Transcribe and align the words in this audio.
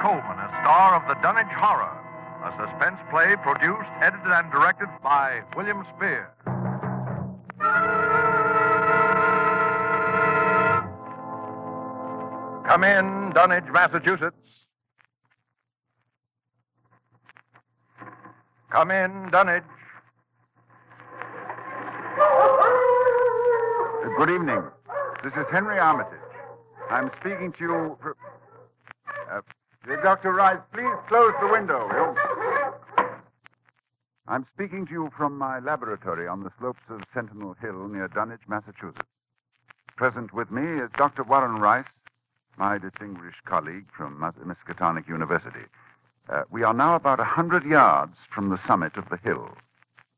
Colman, 0.00 0.38
a 0.38 0.48
star 0.62 0.96
of 0.96 1.06
the 1.08 1.20
Dunwich 1.20 1.52
Horror, 1.58 1.92
a 2.42 2.50
suspense 2.56 2.96
play 3.10 3.36
produced, 3.42 3.90
edited, 4.00 4.32
and 4.32 4.50
directed 4.50 4.88
by 5.02 5.42
William 5.54 5.84
Spear. 5.94 6.30
Come 12.66 12.84
in, 12.84 13.32
Dunwich, 13.34 13.64
Massachusetts. 13.70 14.66
Come 18.70 18.90
in, 18.90 19.28
Dunwich. 19.30 19.64
Good 24.16 24.30
evening. 24.30 24.62
This 25.22 25.32
is 25.34 25.46
Henry 25.52 25.78
Armitage. 25.78 26.18
I'm 26.90 27.10
speaking 27.20 27.52
to 27.52 27.60
you. 27.60 27.98
For... 28.00 28.16
Uh, 29.90 29.96
Dr. 30.02 30.32
Rice, 30.32 30.60
please 30.72 30.94
close 31.08 31.32
the 31.40 31.48
window. 31.48 32.14
I'm 34.28 34.46
speaking 34.54 34.86
to 34.86 34.92
you 34.92 35.10
from 35.16 35.36
my 35.36 35.58
laboratory 35.58 36.28
on 36.28 36.44
the 36.44 36.52
slopes 36.60 36.82
of 36.88 37.00
Sentinel 37.12 37.56
Hill 37.60 37.88
near 37.88 38.06
Dunwich, 38.06 38.42
Massachusetts. 38.46 39.08
Present 39.96 40.32
with 40.32 40.52
me 40.52 40.80
is 40.80 40.90
Dr. 40.96 41.24
Warren 41.24 41.56
Rice, 41.56 41.86
my 42.56 42.78
distinguished 42.78 43.44
colleague 43.46 43.86
from 43.96 44.20
Miskatonic 44.46 45.08
University. 45.08 45.66
Uh, 46.28 46.42
we 46.50 46.62
are 46.62 46.74
now 46.74 46.94
about 46.94 47.18
a 47.18 47.24
hundred 47.24 47.64
yards 47.64 48.16
from 48.32 48.50
the 48.50 48.60
summit 48.68 48.96
of 48.96 49.08
the 49.08 49.16
hill, 49.16 49.50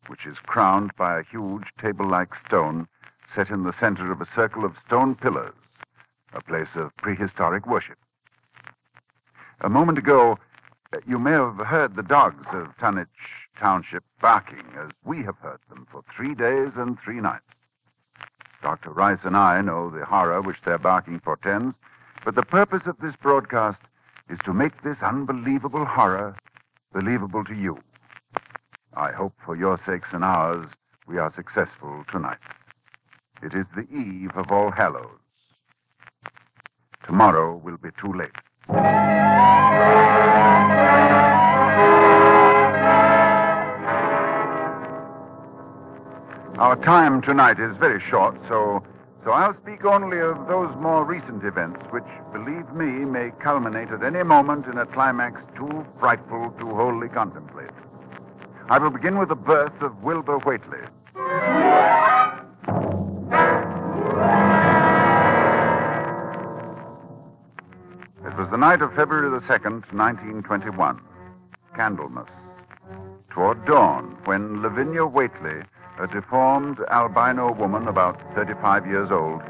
which 0.08 0.27
is 0.27 0.36
crowned 0.44 0.91
by 0.98 1.19
a 1.19 1.25
huge 1.25 1.64
table-like 1.80 2.34
stone 2.47 2.86
set 3.34 3.48
in 3.48 3.64
the 3.64 3.75
center 3.80 4.12
of 4.12 4.20
a 4.20 4.28
circle 4.34 4.66
of 4.66 4.77
stone 4.86 5.14
pillars, 5.14 5.54
a 6.34 6.42
place 6.42 6.75
of 6.75 6.94
prehistoric 6.98 7.66
worship. 7.66 7.97
A 9.64 9.68
moment 9.68 9.96
ago, 9.96 10.41
you 11.06 11.20
may 11.20 11.30
have 11.30 11.58
heard 11.58 11.94
the 11.94 12.02
dogs 12.02 12.44
of 12.52 12.77
Dunwich 12.80 13.06
Township 13.60 14.02
barking 14.20 14.64
as 14.77 14.91
we 15.04 15.22
have 15.22 15.36
heard 15.36 15.60
them 15.69 15.86
for 15.88 16.02
three 16.16 16.34
days 16.34 16.72
and 16.74 16.98
three 16.98 17.20
nights. 17.20 17.44
Dr. 18.60 18.91
Rice 18.91 19.20
and 19.22 19.36
I 19.36 19.60
know 19.60 19.88
the 19.88 20.04
horror 20.04 20.42
which 20.42 20.60
their 20.64 20.78
barking 20.78 21.20
portends, 21.20 21.77
but 22.24 22.34
the 22.34 22.42
purpose 22.42 22.82
of 22.86 22.98
this 22.98 23.14
broadcast 23.14 23.78
is 24.28 24.38
to 24.44 24.52
make 24.52 24.82
this 24.82 25.00
unbelievable 25.00 25.84
horror 25.84 26.34
believable 26.92 27.44
to 27.44 27.54
you. 27.54 27.78
I 28.94 29.12
hope 29.12 29.34
for 29.44 29.54
your 29.54 29.80
sakes 29.86 30.08
and 30.12 30.24
ours 30.24 30.69
we 31.06 31.19
are 31.19 31.32
successful 31.32 32.04
tonight. 32.10 32.38
It 33.44 33.54
is 33.54 33.66
the 33.76 33.86
eve 33.97 34.32
of 34.34 34.50
All 34.50 34.72
Hallows. 34.72 35.20
Tomorrow 37.06 37.56
will 37.58 37.76
be 37.76 37.91
too 38.00 38.12
late. 38.12 38.34
Our 46.58 46.77
time 46.84 47.22
tonight 47.22 47.58
is 47.58 47.77
very 47.78 48.00
short, 48.00 48.36
so 48.48 48.82
so 49.24 49.30
I'll 49.30 49.54
speak 49.62 49.84
only 49.84 50.19
of 50.19 50.48
those 50.48 50.74
more 50.77 51.04
recent 51.04 51.44
events 51.44 51.80
which, 51.91 52.02
believe 52.32 52.72
me, 52.72 53.04
may 53.04 53.30
culminate 53.41 53.91
at 53.91 54.02
any 54.02 54.24
moment 54.24 54.66
in 54.66 54.78
a 54.78 54.86
climax 54.86 55.41
too 55.56 55.86
frightful 56.00 56.52
to 56.58 56.74
wholly 56.74 57.08
contemplate. 57.08 57.70
I 58.69 58.78
will 58.78 58.91
begin 58.91 59.19
with 59.19 59.28
the 59.28 59.37
birth 59.37 59.81
of 59.81 60.03
Wilbur 60.03 60.38
Whately. 60.38 60.81
Night 68.62 68.81
of 68.81 68.95
February 68.95 69.28
the 69.28 69.45
2nd, 69.49 69.83
1921. 69.93 71.00
Candlemas. 71.75 72.28
Toward 73.28 73.67
dawn, 73.67 74.17
when 74.25 74.62
Lavinia 74.62 75.05
Whately 75.05 75.65
a 75.99 76.06
deformed 76.06 76.78
albino 76.89 77.53
woman 77.53 77.89
about 77.89 78.21
35 78.37 78.87
years 78.87 79.11
old, 79.11 79.43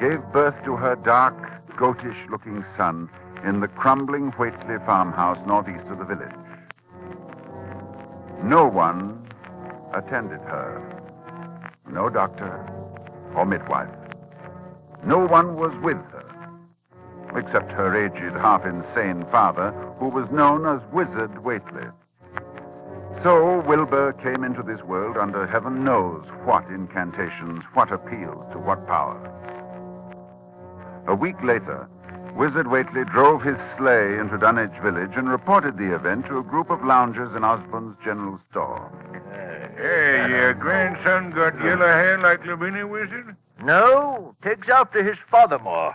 gave 0.00 0.22
birth 0.32 0.54
to 0.64 0.74
her 0.74 0.96
dark, 0.96 1.36
goatish 1.76 2.16
looking 2.30 2.64
son 2.78 3.10
in 3.44 3.60
the 3.60 3.68
crumbling 3.68 4.30
Whately 4.38 4.76
farmhouse 4.86 5.36
northeast 5.46 5.84
of 5.90 5.98
the 5.98 6.06
village. 6.06 6.32
No 8.42 8.66
one 8.66 9.28
attended 9.92 10.40
her. 10.40 10.80
No 11.90 12.08
doctor 12.08 12.66
or 13.34 13.44
midwife. 13.44 13.90
No 15.04 15.26
one 15.26 15.56
was 15.56 15.74
with 15.82 15.98
her, 16.12 16.15
except 17.36 17.70
her 17.72 17.94
aged, 17.94 18.34
half 18.36 18.64
insane 18.64 19.26
father, 19.30 19.72
who 19.98 20.08
was 20.08 20.30
known 20.30 20.66
as 20.66 20.80
Wizard 20.92 21.44
Whately. 21.44 21.86
So 23.22 23.60
Wilbur 23.60 24.12
came 24.14 24.44
into 24.44 24.62
this 24.62 24.82
world 24.82 25.16
under 25.16 25.46
heaven 25.46 25.84
knows 25.84 26.24
what 26.44 26.66
incantations, 26.68 27.62
what 27.74 27.90
appeals 27.92 28.44
to 28.52 28.58
what 28.58 28.86
power. 28.86 29.18
A 31.08 31.14
week 31.14 31.36
later, 31.42 31.88
Wizard 32.36 32.68
Whately 32.68 33.04
drove 33.04 33.42
his 33.42 33.56
sleigh 33.78 34.18
into 34.18 34.36
Dunwich 34.36 34.82
village 34.82 35.12
and 35.16 35.28
reported 35.30 35.78
the 35.78 35.94
event 35.94 36.26
to 36.26 36.38
a 36.38 36.42
group 36.42 36.68
of 36.68 36.84
loungers 36.84 37.34
in 37.34 37.44
Osborne's 37.44 37.96
general 38.04 38.38
store. 38.50 38.90
Hey, 39.76 40.28
your 40.28 40.52
grandson 40.52 41.30
got 41.30 41.58
yellow 41.64 41.86
hair 41.86 42.18
like 42.18 42.44
Lavinia 42.44 42.86
Wizard? 42.86 43.36
No, 43.62 44.34
takes 44.42 44.68
after 44.68 45.02
his 45.02 45.16
father 45.30 45.58
more. 45.58 45.94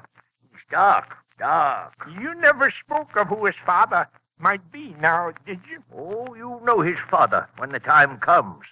He's 0.52 0.62
dark, 0.72 1.16
dark. 1.42 2.08
You 2.22 2.36
never 2.36 2.72
spoke 2.86 3.16
of 3.16 3.28
who 3.28 3.46
his 3.46 3.56
father 3.66 4.08
might 4.38 4.72
be 4.72 4.96
now, 5.02 5.32
did 5.48 5.60
you? 5.70 5.84
Oh, 5.98 6.36
you 6.36 6.62
know 6.64 6.82
his 6.82 7.00
father 7.10 7.48
when 7.58 7.72
the 7.72 7.80
time 7.80 8.20
comes. 8.20 8.64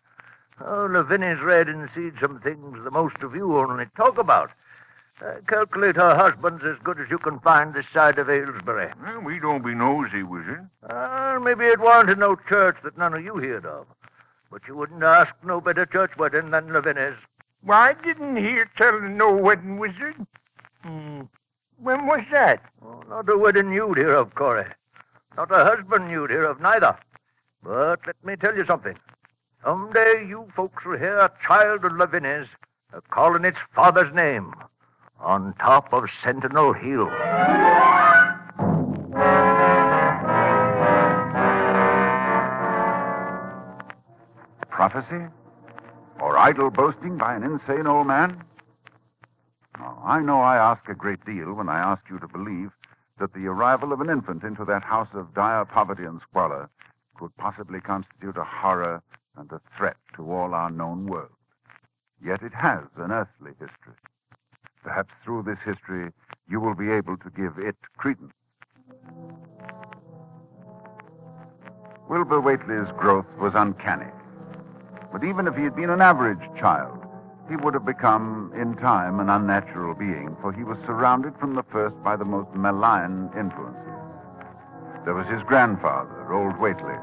Oh, 0.61 0.87
Lavinia's 0.89 1.41
read 1.41 1.67
and 1.67 1.89
seen 1.95 2.13
some 2.21 2.39
things 2.39 2.77
the 2.83 2.91
most 2.91 3.17
of 3.23 3.33
you 3.33 3.57
only 3.57 3.85
talk 3.97 4.19
about. 4.19 4.51
I 5.19 5.39
calculate 5.47 5.95
her 5.95 6.15
husband's 6.15 6.63
as 6.63 6.77
good 6.83 6.99
as 6.99 7.09
you 7.09 7.17
can 7.17 7.39
find 7.39 7.73
this 7.73 7.87
side 7.91 8.19
of 8.19 8.29
Aylesbury. 8.29 8.93
Well, 9.01 9.21
we 9.21 9.39
don't 9.39 9.65
be 9.65 9.73
nosy, 9.73 10.21
Wizard. 10.21 10.69
Uh, 10.87 11.39
maybe 11.41 11.65
it 11.65 11.79
wanted 11.79 12.19
no 12.19 12.37
church 12.47 12.77
that 12.83 12.97
none 12.99 13.15
of 13.15 13.23
you 13.23 13.37
heard 13.37 13.65
of. 13.65 13.87
But 14.51 14.61
you 14.67 14.75
wouldn't 14.75 15.03
ask 15.03 15.33
no 15.43 15.59
better 15.59 15.87
church 15.87 16.11
wedding 16.17 16.51
than 16.51 16.71
Lavinia's. 16.71 17.17
Why, 17.63 17.89
I 17.89 18.05
didn't 18.05 18.37
hear 18.37 18.69
tell 18.77 18.95
of 18.95 19.03
no 19.03 19.33
wedding, 19.33 19.79
Wizard. 19.79 20.15
Hmm. 20.83 21.21
When 21.81 22.07
was 22.07 22.21
that? 22.31 22.61
Oh, 22.83 23.03
not 23.09 23.29
a 23.29 23.37
wedding 23.37 23.71
you'd 23.71 23.97
hear 23.97 24.13
of, 24.13 24.35
Corey. 24.35 24.65
Not 25.37 25.51
a 25.51 25.63
husband 25.63 26.11
you'd 26.11 26.29
hear 26.29 26.43
of 26.43 26.59
neither. 26.59 26.97
But 27.63 28.01
let 28.05 28.23
me 28.23 28.35
tell 28.35 28.55
you 28.55 28.65
something. 28.65 28.97
Someday 29.63 30.25
you 30.27 30.47
folks 30.55 30.83
will 30.85 30.97
hear 30.97 31.17
a 31.17 31.31
child 31.45 31.85
of 31.85 31.93
Lavinia's 31.93 32.47
uh, 32.93 32.99
calling 33.11 33.45
its 33.45 33.57
father's 33.73 34.13
name 34.13 34.53
on 35.19 35.53
top 35.55 35.93
of 35.93 36.05
Sentinel 36.23 36.73
Hill. 36.73 37.09
Prophecy? 44.69 45.25
Or 46.21 46.37
idle 46.37 46.71
boasting 46.71 47.17
by 47.17 47.35
an 47.35 47.43
insane 47.43 47.87
old 47.87 48.07
man? 48.07 48.43
I 50.03 50.19
know 50.19 50.41
I 50.41 50.57
ask 50.57 50.87
a 50.87 50.95
great 50.95 51.25
deal 51.25 51.53
when 51.53 51.69
I 51.69 51.79
ask 51.79 52.01
you 52.09 52.19
to 52.19 52.27
believe 52.27 52.71
that 53.19 53.33
the 53.33 53.47
arrival 53.47 53.91
of 53.91 53.99
an 54.01 54.09
infant 54.09 54.43
into 54.43 54.63
that 54.65 54.83
house 54.83 55.09
of 55.13 55.33
dire 55.33 55.65
poverty 55.65 56.03
and 56.03 56.21
squalor 56.21 56.69
could 57.17 57.35
possibly 57.37 57.81
constitute 57.81 58.37
a 58.37 58.45
horror 58.45 59.01
and 59.37 59.51
a 59.51 59.59
threat 59.77 59.97
to 60.15 60.31
all 60.31 60.53
our 60.53 60.69
known 60.69 61.05
world. 61.05 61.31
Yet 62.23 62.41
it 62.41 62.53
has 62.53 62.83
an 62.97 63.11
earthly 63.11 63.51
history. 63.59 63.93
Perhaps 64.83 65.13
through 65.23 65.43
this 65.43 65.59
history 65.65 66.11
you 66.49 66.59
will 66.59 66.75
be 66.75 66.89
able 66.91 67.17
to 67.17 67.29
give 67.29 67.57
it 67.57 67.75
credence. 67.97 68.33
Wilbur 72.09 72.41
Whately's 72.41 72.91
growth 72.97 73.27
was 73.37 73.53
uncanny. 73.55 74.11
But 75.11 75.23
even 75.23 75.47
if 75.47 75.55
he 75.55 75.63
had 75.63 75.75
been 75.75 75.89
an 75.89 76.01
average 76.01 76.39
child, 76.57 76.98
he 77.49 77.55
would 77.55 77.73
have 77.73 77.85
become, 77.85 78.53
in 78.55 78.75
time, 78.75 79.19
an 79.19 79.27
unnatural 79.27 79.95
being, 79.95 80.37
for 80.39 80.53
he 80.53 80.63
was 80.63 80.77
surrounded 80.85 81.33
from 81.39 81.55
the 81.55 81.63
first 81.71 81.95
by 82.03 82.15
the 82.15 82.23
most 82.23 82.53
malign 82.53 83.29
influences. 83.37 83.81
There 85.03 85.15
was 85.15 85.25
his 85.27 85.41
grandfather, 85.43 86.31
old 86.31 86.59
Whately, 86.59 86.95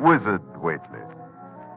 Wizard 0.00 0.40
Whately, 0.56 1.04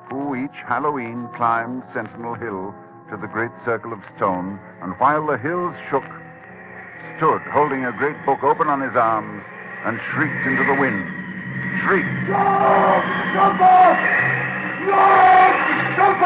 who 0.10 0.36
each 0.36 0.56
Halloween 0.66 1.28
climbed 1.36 1.84
Sentinel 1.94 2.36
Hill 2.36 2.74
to 3.12 3.18
the 3.18 3.28
great 3.28 3.52
circle 3.66 3.92
of 3.92 4.00
stone, 4.16 4.58
and 4.82 4.94
while 5.00 5.28
the 5.28 5.38
hills 5.38 5.76
shook, 5.90 6.06
stood 7.18 7.42
holding 7.52 7.84
a 7.84 7.92
great 7.92 8.16
book 8.26 8.44
open 8.44 8.68
on 8.68 8.80
his 8.80 8.96
arms 8.96 9.44
and 9.84 10.00
shrieked 10.12 10.48
into 10.48 10.64
the 10.64 10.80
wind. 10.80 11.04
Shrieked. 11.84 12.08
No! 12.30 13.04
Jump 13.36 13.60
off! 13.60 14.28
Jump 15.98 16.22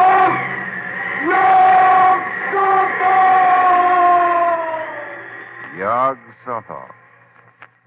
Yog 5.77 6.17
Sothoth. 6.45 6.91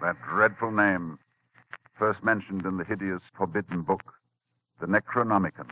That 0.01 0.17
dreadful 0.29 0.71
name, 0.71 1.19
first 1.99 2.25
mentioned 2.25 2.67
in 2.67 2.77
the 2.77 2.85
hideous 2.85 3.23
forbidden 3.37 3.83
book, 3.83 4.15
the 4.81 4.87
Necronomicon. 4.87 5.71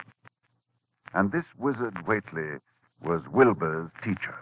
And 1.13 1.31
this 1.31 1.45
wizard 1.57 2.07
Whately 2.07 2.59
was 3.03 3.21
Wilbur's 3.31 3.91
teacher. 4.03 4.35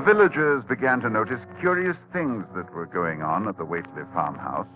The 0.00 0.14
villagers 0.14 0.64
began 0.64 1.02
to 1.02 1.10
notice 1.10 1.42
curious 1.60 1.96
things 2.10 2.46
that 2.54 2.72
were 2.72 2.86
going 2.86 3.20
on 3.20 3.46
at 3.46 3.58
the 3.58 3.66
Whately 3.66 4.02
farmhouse. 4.14 4.66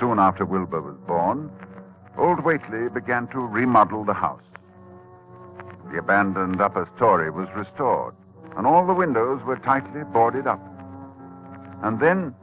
Soon 0.00 0.18
after 0.18 0.46
Wilbur 0.46 0.80
was 0.80 0.96
born, 1.06 1.50
old 2.16 2.38
Whately 2.42 2.88
began 2.88 3.28
to 3.28 3.40
remodel 3.40 4.04
the 4.04 4.14
house. 4.14 4.40
The 5.90 5.98
abandoned 5.98 6.62
upper 6.62 6.88
story 6.96 7.30
was 7.30 7.46
restored, 7.54 8.14
and 8.56 8.66
all 8.66 8.86
the 8.86 8.94
windows 8.94 9.42
were 9.44 9.58
tightly 9.58 10.02
boarded 10.02 10.46
up. 10.46 10.62
And 11.82 12.00
then, 12.00 12.34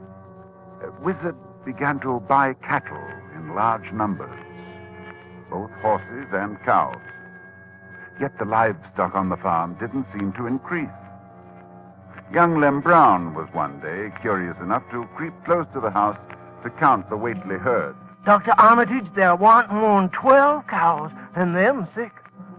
wizard 1.02 1.34
began 1.64 1.98
to 2.00 2.20
buy 2.20 2.54
cattle 2.62 3.04
in 3.34 3.56
large 3.56 3.90
numbers, 3.90 4.38
both 5.50 5.72
horses 5.82 6.28
and 6.30 6.56
cows. 6.62 7.02
Yet 8.20 8.38
the 8.38 8.44
livestock 8.44 9.16
on 9.16 9.28
the 9.28 9.36
farm 9.38 9.74
didn't 9.80 10.06
seem 10.12 10.32
to 10.34 10.46
increase. 10.46 10.88
Young 12.32 12.60
Lem 12.60 12.80
Brown 12.80 13.34
was 13.34 13.48
one 13.52 13.80
day 13.80 14.12
curious 14.20 14.56
enough 14.62 14.84
to 14.92 15.04
creep 15.16 15.34
close 15.44 15.66
to 15.74 15.80
the 15.80 15.90
house 15.90 16.16
to 16.62 16.70
count 16.70 17.10
the 17.10 17.16
Whately 17.16 17.58
herd. 17.58 17.96
Dr. 18.24 18.52
Armitage, 18.56 19.06
there 19.16 19.34
warn't 19.34 19.72
more'n 19.72 20.10
twelve 20.10 20.66
cows, 20.68 21.10
and 21.34 21.56
them 21.56 21.88
sick. 21.96 22.12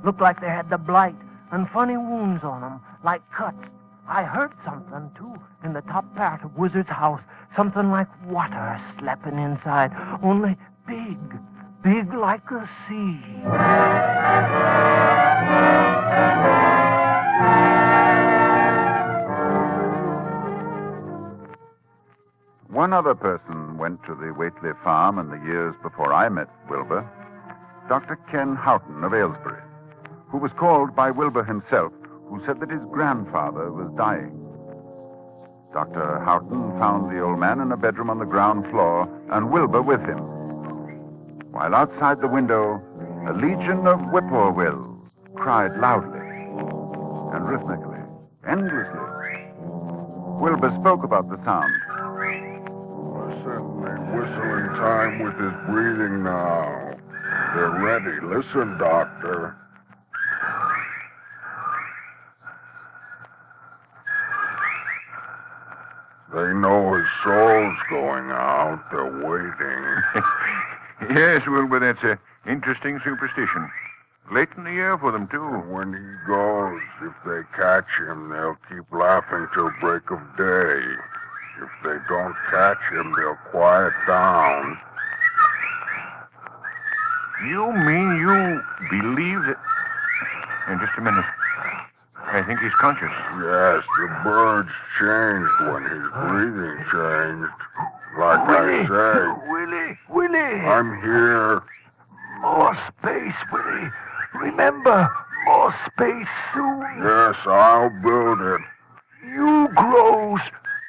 Looked 0.04 0.20
like 0.20 0.42
they 0.42 0.48
had 0.50 0.70
the 0.70 0.78
blight 0.78 1.16
and 1.52 1.70
funny 1.70 1.96
wounds 1.96 2.44
on 2.44 2.64
'em, 2.64 2.82
like 3.04 3.22
cuts. 3.32 3.64
I 4.10 4.24
heard 4.24 4.52
something, 4.66 5.10
too, 5.18 5.36
in 5.64 5.72
the 5.72 5.82
top 5.82 6.04
part 6.16 6.44
of 6.44 6.58
Wizard's 6.58 6.90
house. 6.90 7.22
Something 7.56 7.92
like 7.92 8.08
water 8.26 8.78
slapping 9.00 9.40
inside, 9.40 9.92
only 10.22 10.58
big, 10.86 11.18
big 11.82 12.14
like 12.14 12.50
a 12.52 12.68
sea. 12.90 13.22
One 22.72 22.94
other 22.94 23.16
person 23.16 23.78
went 23.78 24.02
to 24.06 24.16
the 24.16 24.32
Whately 24.32 24.72
farm 24.82 25.20
in 25.20 25.30
the 25.30 25.46
years 25.46 25.76
before 25.84 26.14
I 26.14 26.30
met 26.30 26.48
Wilbur. 26.70 27.06
Dr. 27.90 28.16
Ken 28.32 28.56
Houghton 28.56 29.04
of 29.04 29.14
Aylesbury, 29.14 29.62
who 30.30 30.38
was 30.38 30.54
called 30.54 30.96
by 30.96 31.12
Wilbur 31.12 31.44
himself, 31.44 31.92
who 32.30 32.42
said 32.46 32.62
that 32.62 32.72
his 32.72 32.80
grandfather 32.90 33.74
was 33.74 33.92
dying. 33.98 34.32
Dr. 35.74 36.20
Houghton 36.24 36.80
found 36.80 37.12
the 37.12 37.20
old 37.20 37.40
man 37.40 37.60
in 37.60 37.74
a 37.74 37.78
bedroom 37.78 38.10
on 38.10 38.20
the 38.20 38.26
ground 38.26 38.66
floor, 38.72 39.06
and 39.30 39.52
Wilbur 39.52 39.82
with 39.82 40.02
him. 40.06 40.20
While 41.52 41.76
outside 41.76 42.22
the 42.22 42.30
window, 42.30 42.82
a 43.28 43.34
legion 43.34 43.86
of 43.86 44.00
whippoorwills 44.00 44.88
cried 45.36 45.76
loudly 45.78 46.20
and 47.36 47.50
rhythmically, 47.50 48.00
endlessly. 48.48 49.00
Wilbur 50.40 50.74
spoke 50.80 51.04
about 51.04 51.30
the 51.30 51.44
sound. 51.44 51.74
Time 54.82 55.20
with 55.20 55.38
his 55.38 55.54
breathing 55.70 56.24
now. 56.24 56.98
They're 57.54 57.70
ready. 57.70 58.20
Listen, 58.26 58.78
Doctor. 58.80 59.56
They 66.34 66.54
know 66.54 66.94
his 66.96 67.06
soul's 67.24 67.78
going 67.92 68.32
out. 68.32 68.82
They're 68.92 69.06
waiting. 69.26 70.24
Yes, 71.10 71.42
Wilbur, 71.48 71.80
that's 71.80 72.04
a 72.04 72.20
interesting 72.48 73.02
superstition. 73.04 73.72
Late 74.32 74.50
in 74.56 74.66
the 74.66 74.72
year 74.72 75.00
for 75.00 75.12
them, 75.12 75.28
too. 75.28 75.44
When 75.44 75.94
he 75.94 76.28
goes, 76.28 76.80
if 77.02 77.14
they 77.26 77.42
catch 77.58 77.90
him, 77.98 78.30
they'll 78.30 78.56
keep 78.70 78.86
laughing 78.92 79.48
till 79.52 79.72
break 79.82 80.12
of 80.12 80.20
day. 80.38 80.80
If 81.82 81.88
they 81.88 81.98
don't 82.10 82.36
catch 82.52 82.78
him, 82.92 83.12
they'll 83.18 83.38
quiet 83.50 83.94
down. 84.08 84.78
You 87.48 87.74
mean 87.74 88.18
you 88.18 88.62
believe 88.92 89.42
that... 89.46 89.58
In 90.70 90.80
just 90.80 90.92
a 90.98 91.02
minute. 91.02 91.26
I 92.18 92.44
think 92.44 92.60
he's 92.60 92.74
conscious. 92.76 93.10
Yes, 93.10 93.84
the 93.98 94.08
birds 94.24 94.70
changed 95.00 95.50
when 95.74 95.84
his 95.90 96.06
breathing 96.22 96.78
changed. 96.94 97.50
Like 98.20 98.40
I 98.46 98.86
say, 98.86 99.50
Willie, 99.50 99.98
Willie, 100.08 100.62
I'm 100.62 101.02
here. 101.02 101.64
more 102.42 102.78
space, 103.00 103.34
Willie. 103.52 103.90
Remember, 104.36 105.10
more 105.46 105.76
space 105.88 106.28
soon. 106.54 106.86
Yes, 107.04 107.36
I'll 107.46 107.90
build 108.04 108.40
it. 108.42 108.62
You 109.26 109.68
grows, 109.76 110.42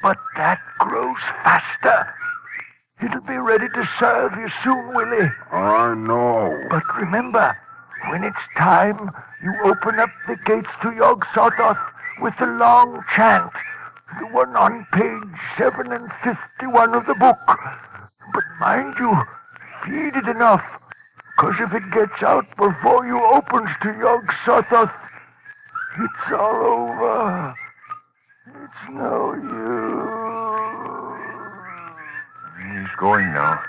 but 0.02 0.18
that 0.36 0.60
grows 0.78 1.16
faster. 1.44 2.12
It'll 3.02 3.20
be 3.22 3.36
ready 3.36 3.68
to 3.68 3.88
serve 3.98 4.32
you 4.36 4.48
soon, 4.62 4.94
Willie. 4.94 5.30
I 5.50 5.94
know. 5.94 6.66
But 6.70 6.84
remember, 6.96 7.56
when 8.10 8.24
it's 8.24 8.36
time, 8.56 9.10
you 9.42 9.54
open 9.64 9.98
up 9.98 10.10
the 10.28 10.36
gates 10.44 10.70
to 10.82 10.92
Yog 10.92 11.24
Sothoth 11.34 11.80
with 12.20 12.34
the 12.38 12.46
long 12.46 13.02
chant, 13.16 13.52
the 14.20 14.26
one 14.26 14.54
on 14.56 14.86
page 14.92 15.40
7 15.58 15.92
and 15.92 16.12
51 16.22 16.94
of 16.94 17.06
the 17.06 17.14
book. 17.14 17.38
But 17.46 18.44
mind 18.60 18.94
you, 18.98 19.16
feed 19.84 20.14
it 20.16 20.28
enough, 20.28 20.62
'cause 21.38 21.58
if 21.58 21.72
it 21.74 21.90
gets 21.90 22.22
out 22.22 22.46
before 22.56 23.04
you 23.04 23.20
opens 23.20 23.70
to 23.82 23.92
Yog 23.98 24.32
Sothoth, 24.44 24.92
it's 25.98 26.32
all 26.32 26.66
over. 26.66 27.54
It's 28.46 28.88
no 28.90 29.34
use. 29.34 30.32
He's 32.58 32.81
going 32.96 33.32
now. 33.32 33.62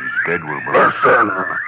He's 0.00 0.26
dead, 0.26 0.44
Wilbur. 0.44 0.72
Listen. 0.72 1.28
the 1.28 1.65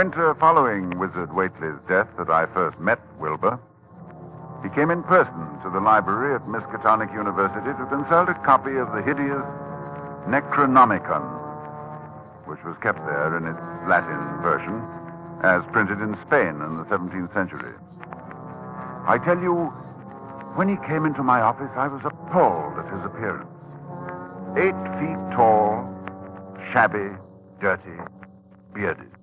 winter 0.00 0.34
following 0.36 0.98
Wizard 0.98 1.30
Whately's 1.30 1.78
death 1.86 2.08
that 2.16 2.30
I 2.30 2.46
first 2.54 2.80
met 2.80 2.98
Wilbur. 3.18 3.60
He 4.62 4.70
came 4.70 4.90
in 4.90 5.02
person 5.02 5.60
to 5.62 5.68
the 5.68 5.78
library 5.78 6.34
at 6.34 6.48
Miskatonic 6.48 7.12
University 7.12 7.68
to 7.68 7.84
consult 7.84 8.30
a 8.30 8.34
copy 8.40 8.76
of 8.76 8.90
the 8.92 9.02
hideous 9.02 9.44
Necronomicon, 10.24 11.20
which 12.48 12.64
was 12.64 12.78
kept 12.80 13.04
there 13.04 13.36
in 13.36 13.44
its 13.44 13.60
Latin 13.92 14.40
version, 14.40 14.80
as 15.42 15.60
printed 15.70 16.00
in 16.00 16.16
Spain 16.24 16.64
in 16.64 16.78
the 16.80 16.88
17th 16.88 17.34
century. 17.34 17.74
I 19.06 19.20
tell 19.22 19.38
you, 19.38 19.68
when 20.56 20.70
he 20.70 20.76
came 20.88 21.04
into 21.04 21.22
my 21.22 21.42
office, 21.42 21.76
I 21.76 21.88
was 21.88 22.00
appalled 22.06 22.78
at 22.78 22.88
his 22.88 23.04
appearance. 23.04 23.52
Eight 24.56 24.80
feet 24.96 25.20
tall, 25.36 25.84
shabby, 26.72 27.12
dirty, 27.60 28.00
bearded. 28.72 29.19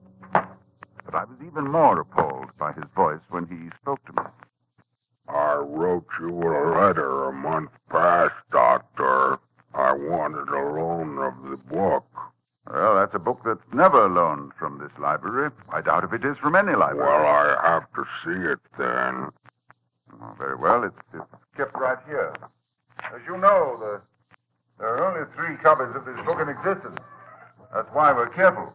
But 1.07 1.15
I 1.15 1.23
was 1.23 1.37
even 1.45 1.71
more 1.71 2.01
appalled 2.01 2.49
by 2.59 2.73
his 2.73 2.83
voice 2.93 3.21
when 3.29 3.47
he 3.47 3.69
spoke 3.81 4.03
to 4.07 4.21
me. 4.21 4.27
I 5.29 5.55
wrote 5.55 6.05
you 6.19 6.29
a 6.43 6.59
letter 6.77 7.29
a 7.29 7.31
month 7.33 7.71
past, 7.89 8.35
Doctor. 8.51 9.39
I 9.73 9.93
wanted 9.93 10.49
a 10.49 10.61
loan 10.61 11.17
of 11.19 11.49
the 11.49 11.57
book. 11.73 12.03
Well, 12.69 12.95
that's 12.95 13.15
a 13.15 13.19
book 13.19 13.39
that's 13.45 13.63
never 13.73 14.09
loaned 14.09 14.51
from 14.59 14.79
this 14.79 14.91
library. 14.99 15.51
I 15.69 15.79
doubt 15.79 16.03
if 16.03 16.11
it 16.11 16.25
is 16.25 16.37
from 16.39 16.55
any 16.55 16.75
library. 16.75 17.09
Well, 17.09 17.25
I 17.25 17.57
have 17.63 17.87
to 17.93 18.03
see 18.25 18.51
it 18.51 18.59
then. 18.77 19.29
Oh, 20.21 20.35
very 20.37 20.55
well. 20.55 20.83
It's, 20.83 20.95
it's 21.13 21.23
kept 21.55 21.73
right 21.75 21.97
here. 22.05 22.33
As 22.99 23.21
you 23.25 23.37
know, 23.37 23.77
the 23.79 24.01
There 24.79 24.89
are 24.97 25.05
only 25.07 25.25
three 25.35 25.55
copies 25.63 25.95
of 25.95 26.03
this 26.03 26.19
book 26.25 26.41
in 26.41 26.49
existence. 26.49 26.99
That's 27.73 27.87
why 27.93 28.11
we're 28.11 28.29
careful. 28.29 28.73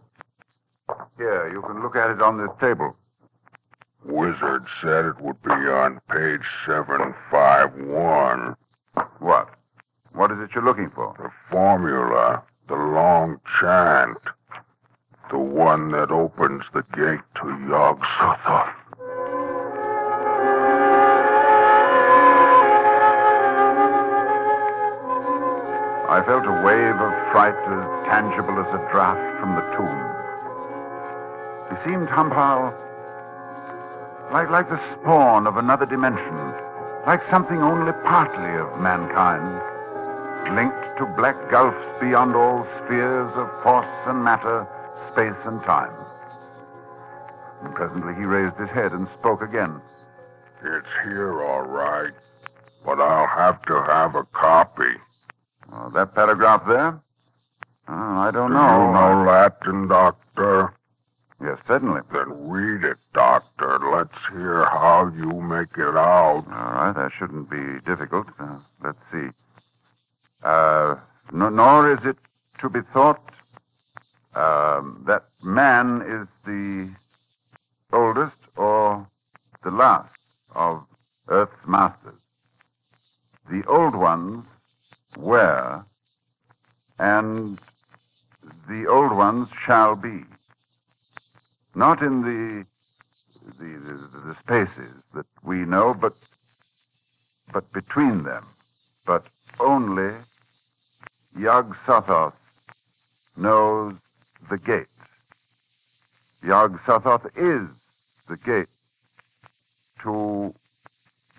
Here, 1.19 1.51
you 1.53 1.63
can 1.63 1.83
look 1.83 1.97
at 1.97 2.11
it 2.11 2.23
on 2.23 2.39
this 2.39 2.51
table. 2.61 2.97
Wizard 4.05 4.65
said 4.81 5.05
it 5.05 5.21
would 5.21 5.41
be 5.43 5.51
on 5.51 6.01
page 6.11 6.43
751. 6.67 8.57
What? 9.21 9.49
What 10.15 10.33
is 10.33 10.39
it 10.41 10.51
you're 10.55 10.65
looking 10.65 10.91
for? 10.91 11.15
The 11.19 11.31
formula, 11.51 12.43
the 12.69 12.75
long 12.75 13.41
chant, 13.61 14.19
the 15.31 15.39
one 15.39 15.91
that 15.91 16.11
opens 16.11 16.65
the 16.73 16.83
gate 16.95 17.21
to 17.37 17.49
Yog 17.69 18.01
Sothoth. 18.19 18.75
I 26.09 26.23
felt 26.27 26.45
a 26.45 26.63
wave 26.63 26.97
of 26.97 27.13
fright 27.33 27.57
as 27.57 28.05
tangible 28.11 28.59
as 28.61 28.69
a 28.75 28.93
draft 28.93 29.41
from 29.41 29.55
the 29.55 29.63
tomb. 29.77 30.12
He 31.73 31.91
seemed 31.91 32.09
somehow 32.15 32.73
like, 34.31 34.51
like 34.51 34.69
the 34.69 34.81
spawn 35.01 35.47
of 35.47 35.57
another 35.57 35.87
dimension, 35.87 36.37
like 37.07 37.21
something 37.31 37.59
only 37.63 37.93
partly 38.05 38.59
of 38.61 38.81
mankind, 38.81 39.61
linked 40.57 40.99
to 40.99 41.07
black 41.17 41.37
gulfs 41.51 41.85
beyond 42.01 42.35
all 42.37 42.67
spheres 42.85 43.33
of 43.37 43.49
force 43.63 43.87
and 44.07 44.23
matter, 44.25 44.67
space 45.13 45.37
and 45.47 45.61
time. 45.63 45.93
And 47.65 47.75
presently 47.75 48.15
he 48.15 48.25
raised 48.25 48.57
his 48.57 48.71
head 48.71 48.93
and 48.93 49.09
spoke 49.19 49.41
again. 49.43 49.81
It's 50.65 50.87
here, 51.05 51.43
all 51.43 51.63
right, 51.63 52.13
but 52.85 53.01
I'll 53.01 53.27
have 53.27 53.63
to 53.63 53.83
have 53.83 54.15
a 54.15 54.25
copy. 54.33 54.93
Oh, 55.73 55.91
that 55.95 56.15
paragraph 56.15 56.63
there? 56.67 57.01
Oh, 57.89 57.93
I 57.93 58.31
don't 58.31 58.51
Do 58.51 58.57
know. 58.57 58.87
you 58.87 58.93
know 58.93 59.25
Latin, 59.31 59.89
Doctor? 59.89 60.75
Yes, 61.43 61.59
certainly. 61.67 62.03
Then 62.13 62.49
read 62.49 62.85
it, 62.85 62.99
Doctor. 63.15 63.81
Let's 63.93 64.15
hear 64.31 64.65
how 64.65 65.11
you 65.17 65.41
make 65.43 65.77
it 65.77 65.97
out. 65.97 66.45
All 66.47 66.73
right, 66.73 66.93
that 66.95 67.11
shouldn't 67.19 67.51
be 67.51 67.81
difficult. 67.85 68.29
Uh, 68.39 68.59
let's 68.85 68.99
see. 69.11 69.29
Uh, 70.45 70.97
no, 71.33 71.49
nor 71.49 71.93
is 71.93 72.05
it 72.05 72.17
to 72.61 72.69
be 72.69 72.81
thought 72.93 73.21
um, 74.37 75.03
that 75.07 75.25
man 75.43 76.03
is 76.03 76.29
the 76.45 76.91
oldest 77.93 78.37
or 78.57 79.09
the 79.65 79.71
last 79.71 80.15
of 80.55 80.85
Earth's 81.29 81.67
masters. 81.67 82.15
The 83.51 83.65
old 83.67 83.97
ones 83.97 84.47
were, 85.17 85.85
and 87.01 87.59
the 88.69 88.87
old 88.87 89.13
ones 89.17 89.49
shall 89.67 89.97
be. 89.97 90.23
Not 91.83 92.01
in 92.01 92.23
the 92.23 92.65
the, 93.59 93.65
the, 93.65 94.21
the 94.29 94.37
spaces 94.45 95.03
that 95.15 95.27
we 95.43 95.65
know, 95.65 95.93
but 95.93 96.13
but 97.53 97.65
between 97.73 98.23
them. 98.23 98.47
But 99.05 99.25
only 99.59 100.13
Yog 101.37 101.75
Sothoth 101.85 102.35
knows 103.37 103.97
the 104.49 104.59
gate. 104.59 104.87
Yog 106.45 106.79
Sothoth 106.87 107.27
is 107.35 107.69
the 108.29 108.37
gate 108.37 108.69
to 110.05 110.55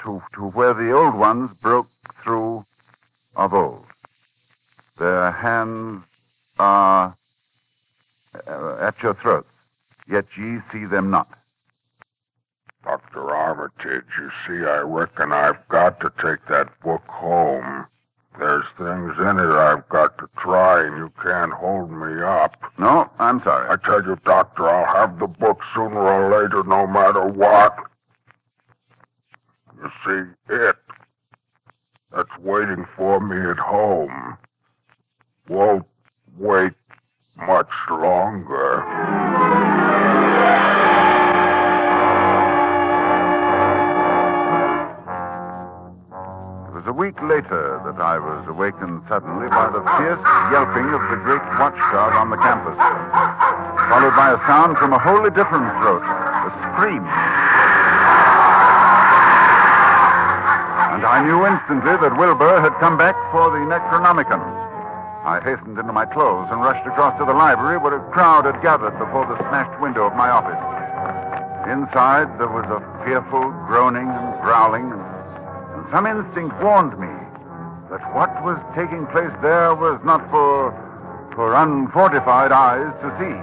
to 0.01 0.21
to 0.33 0.41
where 0.49 0.73
the 0.73 0.91
old 0.91 1.15
ones 1.15 1.51
broke 1.61 1.87
through 2.21 2.65
of 3.37 3.53
old. 3.53 3.85
Their 4.99 5.31
hands 5.31 6.03
are 6.59 7.15
uh, 8.45 8.75
at 8.81 9.01
your 9.01 9.13
throats, 9.13 9.52
yet 10.07 10.25
ye 10.37 10.59
see 10.71 10.85
them 10.85 11.09
not. 11.09 11.27
Dr. 12.83 13.33
Armitage, 13.33 14.05
you 14.19 14.29
see, 14.45 14.65
I 14.65 14.79
reckon 14.79 15.31
I've 15.31 15.67
got 15.69 15.99
to 16.01 16.11
take 16.21 16.45
that 16.49 16.77
book 16.81 17.03
home. 17.07 17.85
There's 18.37 18.65
things 18.77 19.13
in 19.19 19.39
it 19.39 19.53
I've 19.53 19.87
got 19.89 20.17
to 20.17 20.27
try, 20.37 20.85
and 20.85 20.97
you 20.97 21.11
can't 21.23 21.53
hold 21.53 21.91
me 21.91 22.21
up. 22.21 22.57
No, 22.77 23.09
I'm 23.19 23.41
sorry. 23.43 23.69
I 23.69 23.77
tell 23.85 24.03
you, 24.03 24.17
Doctor, 24.25 24.67
I'll 24.67 24.95
have 24.95 25.19
the 25.19 25.27
book 25.27 25.61
sooner 25.73 26.01
or 26.01 26.41
later, 26.41 26.63
no 26.63 26.87
matter 26.87 27.25
what. 27.25 27.75
You 29.77 29.89
see, 30.05 30.53
it 30.53 30.75
that's 32.11 32.37
waiting 32.39 32.85
for 32.95 33.19
me 33.19 33.49
at 33.49 33.57
home 33.57 34.37
won't 35.47 35.85
wait 36.37 36.73
much 37.37 37.69
longer. 37.89 39.72
It 46.67 46.73
was 46.73 46.85
a 46.87 46.93
week 46.93 47.21
later 47.21 47.79
that 47.85 48.01
I 48.01 48.17
was 48.17 48.47
awakened 48.47 49.03
suddenly 49.07 49.47
by 49.49 49.69
the 49.69 49.85
fierce 49.97 50.23
yelping 50.51 50.89
of 50.91 51.01
the 51.09 51.17
great 51.23 51.45
watchdog 51.59 52.13
on 52.17 52.29
the 52.29 52.37
campus, 52.37 52.77
followed 53.87 54.15
by 54.15 54.33
a 54.33 54.39
sound 54.47 54.77
from 54.77 54.93
a 54.93 54.99
wholly 54.99 55.29
different 55.31 55.69
throat, 55.79 56.03
a 56.03 56.49
scream. 56.73 57.05
And 60.93 61.05
I 61.05 61.23
knew 61.25 61.45
instantly 61.45 61.97
that 61.97 62.17
Wilbur 62.17 62.61
had 62.61 62.73
come 62.79 62.97
back 62.97 63.15
for 63.31 63.51
the 63.51 63.59
Necronomicon. 63.65 64.72
I 65.25 65.39
hastened 65.39 65.79
into 65.79 65.93
my 65.93 66.05
clothes 66.05 66.49
and 66.51 66.59
rushed 66.61 66.85
across 66.85 67.17
to 67.19 67.25
the 67.25 67.33
library 67.33 67.77
where 67.77 67.95
a 67.95 68.11
crowd 68.11 68.43
had 68.45 68.61
gathered 68.61 68.97
before 68.99 69.25
the 69.25 69.37
smashed 69.47 69.79
window 69.79 70.03
of 70.05 70.15
my 70.15 70.29
office. 70.29 70.59
Inside, 71.71 72.27
there 72.39 72.51
was 72.51 72.67
a 72.67 72.83
fearful 73.05 73.51
groaning 73.71 74.07
and 74.09 74.41
growling, 74.43 74.91
and 74.91 75.83
some 75.91 76.05
instinct 76.05 76.59
warned 76.61 76.99
me 76.99 77.07
that 77.89 78.03
what 78.13 78.35
was 78.43 78.59
taking 78.75 79.07
place 79.15 79.31
there 79.41 79.73
was 79.75 79.99
not 80.03 80.19
for 80.29 80.75
for 81.35 81.55
unfortified 81.55 82.51
eyes 82.51 82.91
to 83.01 83.09
see. 83.17 83.33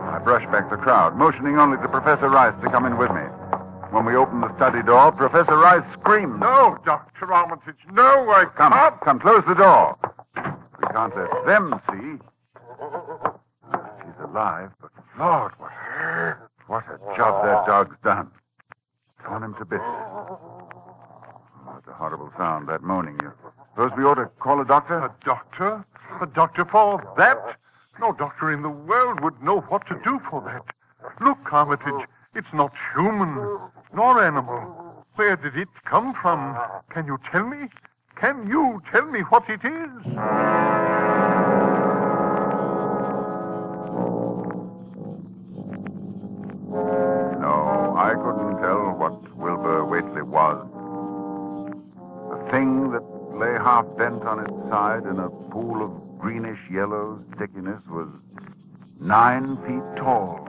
I 0.00 0.18
brushed 0.22 0.50
back 0.52 0.70
the 0.70 0.76
crowd, 0.78 1.16
motioning 1.16 1.58
only 1.58 1.76
to 1.78 1.88
Professor 1.88 2.30
Rice 2.30 2.54
to 2.62 2.70
come 2.70 2.86
in 2.86 2.96
with 2.96 3.10
me. 3.10 3.26
When 3.90 4.06
we 4.06 4.14
opened 4.14 4.44
the 4.44 4.54
study 4.56 4.82
door, 4.82 5.10
Professor 5.12 5.58
Rice 5.58 5.82
screamed. 5.98 6.38
No, 6.40 6.78
Dr. 6.86 7.32
Armitage, 7.34 7.76
no, 7.92 8.30
I 8.30 8.44
Come, 8.56 8.72
can't. 8.72 9.00
come, 9.00 9.18
close 9.18 9.42
the 9.48 9.54
door. 9.54 9.98
Can't 10.92 11.14
let 11.16 11.46
them 11.46 11.80
see. 11.88 12.18
She's 14.00 14.24
alive, 14.24 14.70
but 14.80 14.90
Lord, 15.18 15.52
what, 15.58 15.70
what 16.66 16.84
a 16.86 17.16
job 17.16 17.44
that 17.44 17.66
dog's 17.66 17.96
done. 18.02 18.30
Torn 19.24 19.42
him 19.44 19.54
to 19.56 19.64
bits. 19.64 19.84
It's 21.78 21.88
a 21.88 21.92
horrible 21.92 22.30
sound, 22.36 22.68
that 22.68 22.82
moaning. 22.82 23.18
You 23.22 23.32
suppose 23.72 23.92
we 23.96 24.04
ought 24.04 24.16
to 24.16 24.26
call 24.40 24.60
a 24.60 24.64
doctor? 24.64 24.98
A 24.98 25.14
doctor? 25.24 25.84
A 26.20 26.26
doctor 26.26 26.64
for 26.64 27.02
that? 27.16 27.56
No 28.00 28.12
doctor 28.12 28.52
in 28.52 28.62
the 28.62 28.70
world 28.70 29.20
would 29.20 29.40
know 29.42 29.60
what 29.60 29.86
to 29.88 30.00
do 30.04 30.20
for 30.28 30.40
that. 30.42 30.64
Look, 31.24 31.52
Armitage, 31.52 32.08
it's 32.34 32.52
not 32.52 32.72
human 32.94 33.58
nor 33.94 34.24
animal. 34.24 35.04
Where 35.14 35.36
did 35.36 35.56
it 35.56 35.68
come 35.84 36.14
from? 36.14 36.56
Can 36.90 37.06
you 37.06 37.18
tell 37.30 37.46
me? 37.46 37.68
Can 38.20 38.46
you 38.48 38.82
tell 38.92 39.06
me 39.06 39.20
what 39.20 39.48
it 39.48 39.64
is? 39.64 39.90
No, 47.40 47.94
I 47.96 48.12
couldn't 48.14 48.60
tell 48.60 48.92
what 48.92 49.34
Wilbur 49.38 49.86
Whately 49.86 50.20
was. 50.20 50.66
The 52.28 52.50
thing 52.50 52.90
that 52.90 53.02
lay 53.38 53.54
half 53.54 53.86
bent 53.96 54.22
on 54.24 54.40
its 54.40 54.52
side 54.68 55.06
in 55.06 55.18
a 55.18 55.30
pool 55.50 55.82
of 55.82 56.18
greenish 56.18 56.60
yellow 56.70 57.24
stickiness 57.34 57.80
was 57.88 58.08
nine 59.00 59.56
feet 59.64 59.96
tall. 59.96 60.44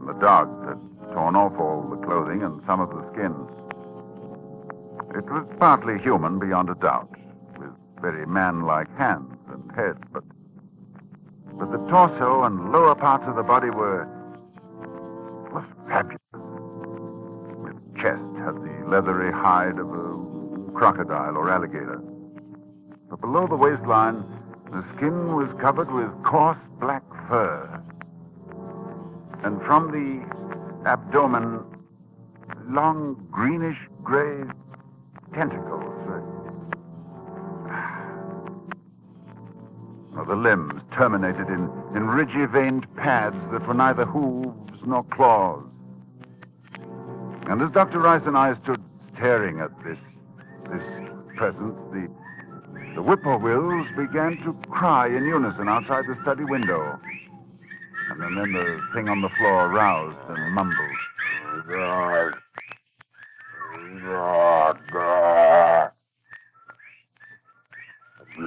And 0.00 0.08
the 0.08 0.14
dog 0.14 0.48
had 0.66 1.14
torn 1.14 1.36
off 1.36 1.52
all 1.60 1.82
the 1.88 2.04
clothing 2.04 2.42
and 2.42 2.60
some 2.66 2.80
of 2.80 2.90
the 2.90 3.08
skin. 3.12 3.32
It 5.20 5.30
was 5.30 5.44
partly 5.58 5.98
human 5.98 6.38
beyond 6.38 6.70
a 6.70 6.74
doubt, 6.76 7.10
with 7.58 7.68
very 8.00 8.24
man-like 8.24 8.88
hands 8.96 9.36
and 9.52 9.70
head, 9.76 9.98
but 10.14 10.24
but 11.58 11.70
the 11.70 11.90
torso 11.90 12.44
and 12.44 12.72
lower 12.72 12.94
parts 12.94 13.24
of 13.26 13.36
the 13.36 13.42
body 13.42 13.68
were 13.68 14.08
was 15.52 15.64
fabulous. 15.86 16.22
Its 17.68 18.00
chest 18.00 18.22
had 18.38 18.54
the 18.64 18.88
leathery 18.88 19.30
hide 19.30 19.78
of 19.78 19.92
a 19.92 20.72
crocodile 20.72 21.36
or 21.36 21.50
alligator. 21.50 22.00
But 23.10 23.20
below 23.20 23.46
the 23.46 23.56
waistline, 23.56 24.24
the 24.72 24.82
skin 24.96 25.36
was 25.36 25.50
covered 25.60 25.90
with 25.92 26.10
coarse 26.24 26.56
black 26.80 27.04
fur. 27.28 27.82
And 29.44 29.60
from 29.66 29.90
the 29.92 30.88
abdomen, 30.88 31.62
long 32.70 33.22
greenish 33.30 33.76
gray 34.02 34.44
tentacles. 35.40 35.80
uh, 40.18 40.24
the 40.24 40.36
limbs 40.36 40.82
terminated 40.92 41.48
in, 41.48 41.70
in 41.94 42.06
ridgy 42.08 42.44
veined 42.44 42.84
pads 42.96 43.36
that 43.50 43.66
were 43.66 43.72
neither 43.72 44.04
hooves 44.04 44.80
nor 44.84 45.02
claws. 45.04 45.64
And 47.48 47.62
as 47.62 47.70
Dr. 47.72 48.00
Rice 48.00 48.20
and 48.26 48.36
I 48.36 48.54
stood 48.62 48.82
staring 49.16 49.60
at 49.60 49.70
this, 49.82 49.96
this 50.70 50.82
presence, 51.36 51.78
the, 51.90 52.06
the 52.94 53.02
whippoorwills 53.02 53.86
began 53.96 54.36
to 54.44 54.52
cry 54.68 55.06
in 55.06 55.24
unison 55.24 55.70
outside 55.70 56.04
the 56.06 56.18
study 56.20 56.44
window. 56.44 57.00
And 58.10 58.36
then 58.36 58.52
the 58.52 58.80
thing 58.92 59.08
on 59.08 59.22
the 59.22 59.30
floor 59.38 59.68
roused 59.70 60.18
and 60.28 60.54
mumbled. 60.54 60.96
God, 61.66 62.34
God. 64.04 64.69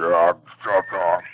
Up. 0.02 0.42
God, 0.66 1.24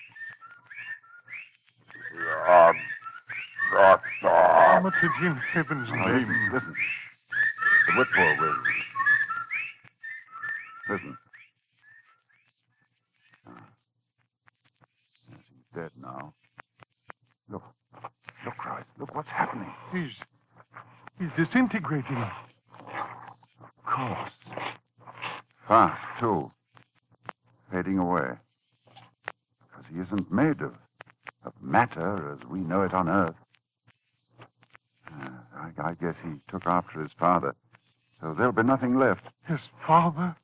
shut 3.70 4.00
up. 4.24 4.32
Armitage, 4.74 5.10
in 5.22 5.36
heaven's 5.52 5.88
Oh, 5.90 5.94
name. 5.94 6.28
listen, 6.28 6.50
listen. 6.52 6.74
The 7.86 7.92
whippoorwills. 7.92 8.56
Listen. 10.90 11.18
Ah. 13.46 13.50
Yes, 15.30 15.38
he's 15.48 15.64
dead 15.74 15.90
now. 16.00 16.32
Look. 17.48 17.62
Look, 18.44 18.64
Rice. 18.66 18.84
Look 18.98 19.14
what's 19.14 19.28
happening. 19.28 19.72
He's, 19.92 20.10
he's 21.18 21.30
disintegrating. 21.36 22.16
Of 22.16 23.68
course. 23.86 24.30
Fast, 25.68 26.00
too. 26.20 26.50
Fading 27.72 27.98
away. 27.98 28.30
He 29.92 30.00
isn't 30.00 30.30
made 30.32 30.60
of, 30.60 30.74
of 31.44 31.52
matter 31.60 32.32
as 32.32 32.48
we 32.48 32.60
know 32.60 32.82
it 32.82 32.94
on 32.94 33.08
Earth. 33.08 33.34
Uh, 35.10 35.28
I, 35.56 35.90
I 35.90 35.94
guess 35.94 36.14
he 36.22 36.34
took 36.48 36.66
after 36.66 37.02
his 37.02 37.12
father. 37.18 37.54
So 38.20 38.34
there'll 38.34 38.52
be 38.52 38.62
nothing 38.62 38.98
left. 38.98 39.24
His 39.46 39.60
father? 39.86 40.36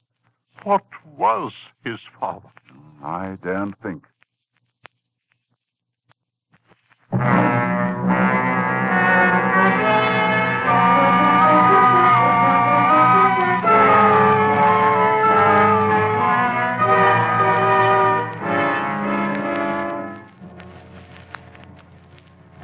What 0.65 0.85
was 1.17 1.53
his 1.85 2.01
father? 2.19 2.49
I 3.05 3.37
daren't 3.43 3.81
think. 3.83 4.05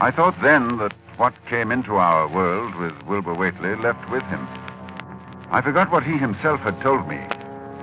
I 0.03 0.11
thought 0.11 0.35
then 0.43 0.79
that 0.79 0.95
what 1.17 1.33
came 1.47 1.71
into 1.71 1.95
our 1.95 2.27
world 2.27 2.75
with 2.75 3.01
Wilbur 3.05 3.35
Whately 3.35 3.77
left 3.77 4.11
with 4.11 4.25
him. 4.25 4.49
I 5.53 5.61
forgot 5.63 5.93
what 5.93 6.03
he 6.03 6.19
himself 6.19 6.59
had 6.59 6.81
told 6.81 7.07
me 7.07 7.21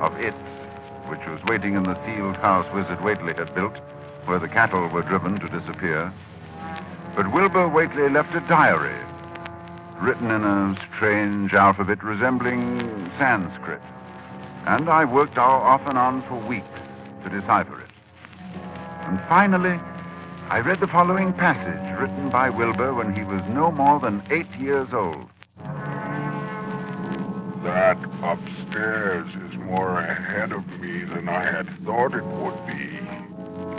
of 0.02 0.14
it, 0.20 0.34
which 1.08 1.26
was 1.26 1.42
waiting 1.46 1.76
in 1.76 1.84
the 1.84 1.96
sealed 2.04 2.36
house 2.36 2.68
Wizard 2.74 3.00
Whately 3.00 3.34
had 3.36 3.56
built, 3.56 3.78
where 4.26 4.38
the 4.38 4.50
cattle 4.50 4.90
were 4.90 5.04
driven 5.04 5.40
to 5.40 5.48
disappear. 5.48 6.12
But 7.16 7.32
Wilbur 7.32 7.70
Whately 7.70 8.10
left 8.10 8.36
a 8.36 8.42
diary, 8.50 9.00
written 10.02 10.30
in 10.30 10.44
a 10.44 10.78
strange 10.94 11.54
alphabet 11.54 12.04
resembling 12.04 13.10
Sanskrit. 13.18 13.82
And 14.66 14.90
I 14.90 15.06
worked 15.06 15.38
off 15.38 15.84
and 15.86 15.98
on 15.98 16.22
for 16.24 16.36
weeks 16.36 16.68
to 17.24 17.30
decipher 17.30 17.80
it. 17.80 17.92
And 19.08 19.22
finally, 19.30 19.80
I 20.50 20.62
read 20.62 20.80
the 20.80 20.88
following 20.88 21.32
passage 21.34 22.00
written 22.00 22.32
by 22.32 22.50
Wilbur 22.50 22.96
when 22.96 23.14
he 23.14 23.24
was 23.24 23.44
no 23.50 23.70
more 23.72 24.00
than 24.00 24.24
eight 24.32 24.50
years 24.60 24.88
old. 24.92 25.30
That 27.64 28.00
upstairs 28.24 29.28
is 29.28 29.60
more 29.60 30.00
ahead 30.00 30.52
of 30.52 30.66
me 30.80 31.04
than 31.04 31.30
I 31.30 31.44
had 31.44 31.70
thought 31.86 32.16
it 32.16 32.26
would 32.26 32.66
be, 32.66 32.98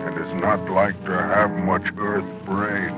and 0.05 0.25
is 0.25 0.41
not 0.41 0.71
like 0.71 0.95
to 1.07 1.11
have 1.11 1.51
much 1.51 1.89
earth 1.99 2.45
brain. 2.45 2.95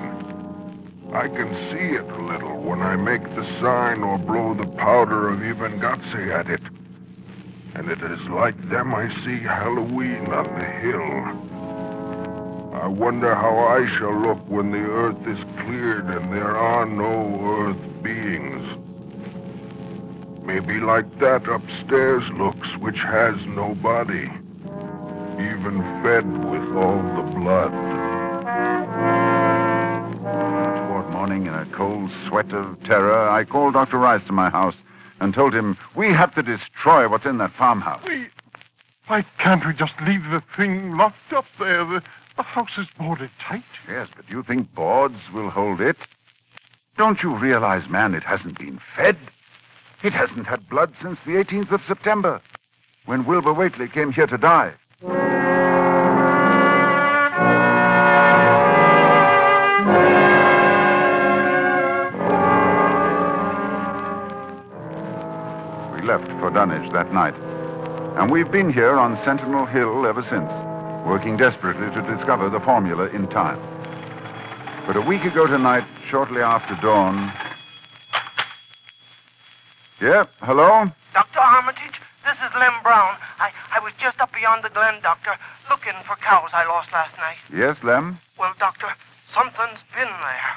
I 1.15 1.29
can 1.29 1.49
see 1.71 1.97
it 1.97 2.05
a 2.05 2.23
little 2.23 2.61
when 2.61 2.83
I 2.83 2.97
make 2.97 3.25
the 3.25 3.59
sign 3.63 4.03
or 4.03 4.19
blow 4.19 4.53
the 4.53 4.71
powder 4.77 5.31
of 5.31 5.43
Ibn 5.43 5.79
Ghazi 5.79 6.31
at 6.31 6.51
it. 6.51 6.61
And 7.75 7.89
it 7.91 8.03
is 8.03 8.21
like 8.29 8.69
them 8.69 8.95
I 8.95 9.09
see 9.25 9.39
Halloween 9.41 10.27
on 10.27 10.45
the 10.59 10.65
hill. 10.67 11.52
I 12.83 12.89
wonder 12.89 13.33
how 13.33 13.59
I 13.59 13.87
shall 13.97 14.21
look 14.21 14.41
when 14.49 14.73
the 14.73 14.79
earth 14.79 15.25
is 15.29 15.39
cleared 15.61 16.07
and 16.07 16.33
there 16.33 16.57
are 16.57 16.85
no 16.85 17.39
earth 17.61 18.03
beings. 18.03 18.61
Maybe 20.45 20.81
like 20.81 21.07
that 21.21 21.49
upstairs 21.49 22.25
looks, 22.33 22.77
which 22.81 22.99
has 22.99 23.37
no 23.47 23.77
body, 23.77 24.29
even 25.39 25.79
fed 26.03 26.27
with 26.51 26.77
all 26.77 27.01
the 27.15 27.31
blood. 27.39 27.71
Toward 30.89 31.09
morning, 31.13 31.47
in 31.47 31.55
a 31.55 31.67
cold 31.67 32.11
sweat 32.27 32.53
of 32.53 32.83
terror, 32.83 33.29
I 33.29 33.45
called 33.45 33.75
Dr. 33.75 33.99
Rice 33.99 34.27
to 34.27 34.33
my 34.33 34.51
house 34.51 34.75
and 35.21 35.33
told 35.33 35.55
him 35.55 35.79
we 35.95 36.09
had 36.09 36.35
to 36.35 36.43
destroy 36.43 37.09
what's 37.09 37.27
in 37.27 37.39
that 37.39 37.53
farmhouse. 37.57 38.03
We, 38.05 38.27
why 39.07 39.25
can't 39.39 39.65
we 39.65 39.73
just 39.73 39.95
leave 40.05 40.25
the 40.25 40.43
thing 40.57 40.97
locked 40.97 41.33
up 41.33 41.45
there? 41.61 41.85
The, 41.85 42.03
the 42.37 42.43
house 42.43 42.79
is 42.79 42.87
boarded 42.99 43.31
tight. 43.41 43.63
Yes, 43.89 44.09
but 44.15 44.27
do 44.27 44.37
you 44.37 44.43
think 44.43 44.75
boards 44.75 45.19
will 45.33 45.51
hold 45.51 45.81
it? 45.81 45.97
Don't 46.97 47.23
you 47.23 47.35
realize, 47.35 47.89
man, 47.89 48.15
it 48.15 48.23
hasn't 48.23 48.59
been 48.59 48.81
fed? 48.97 49.17
It 50.03 50.13
hasn't 50.13 50.47
had 50.47 50.69
blood 50.69 50.93
since 51.01 51.19
the 51.25 51.33
18th 51.33 51.71
of 51.73 51.81
September, 51.87 52.41
when 53.07 53.25
Wilbur 53.25 53.53
Whately 53.53 53.89
came 53.89 54.13
here 54.13 54.27
to 54.27 54.39
die. 54.39 54.75
We 65.95 66.03
left 66.07 66.27
for 66.41 66.51
Dunwich 66.51 66.93
that 66.93 67.13
night, 67.13 67.35
and 68.19 68.31
we've 68.31 68.51
been 68.51 68.73
here 68.73 68.97
on 68.97 69.17
Sentinel 69.25 69.67
Hill 69.67 70.07
ever 70.07 70.23
since, 70.29 70.51
working 71.07 71.37
desperately 71.37 71.91
to 71.95 72.17
discover 72.17 72.49
the 72.49 72.61
formula 72.61 73.09
in 73.11 73.29
time. 73.29 73.59
But 74.87 74.97
a 74.97 75.01
week 75.01 75.25
ago 75.25 75.47
tonight, 75.47 75.85
shortly 76.11 76.43
after 76.43 76.75
dawn. 76.83 77.33
Yeah, 80.01 80.27
hello? 80.41 80.91
Dr. 81.15 81.39
Armitage, 81.39 82.01
this 82.27 82.39
is 82.43 82.51
Lem 82.59 82.75
Brown. 82.83 83.15
I, 83.39 83.51
I 83.71 83.79
was 83.79 83.93
just 84.01 84.19
up 84.21 84.33
beyond 84.35 84.65
the 84.65 84.71
glen, 84.71 84.99
Doctor, 85.03 85.39
looking 85.71 85.95
for 86.07 86.17
cows 86.19 86.51
I 86.53 86.67
lost 86.67 86.91
last 86.93 87.15
night. 87.19 87.39
Yes, 87.55 87.79
Lem? 87.83 88.19
Well, 88.39 88.55
Doctor, 88.59 88.91
something's 89.35 89.83
been 89.95 90.11
there. 90.11 90.51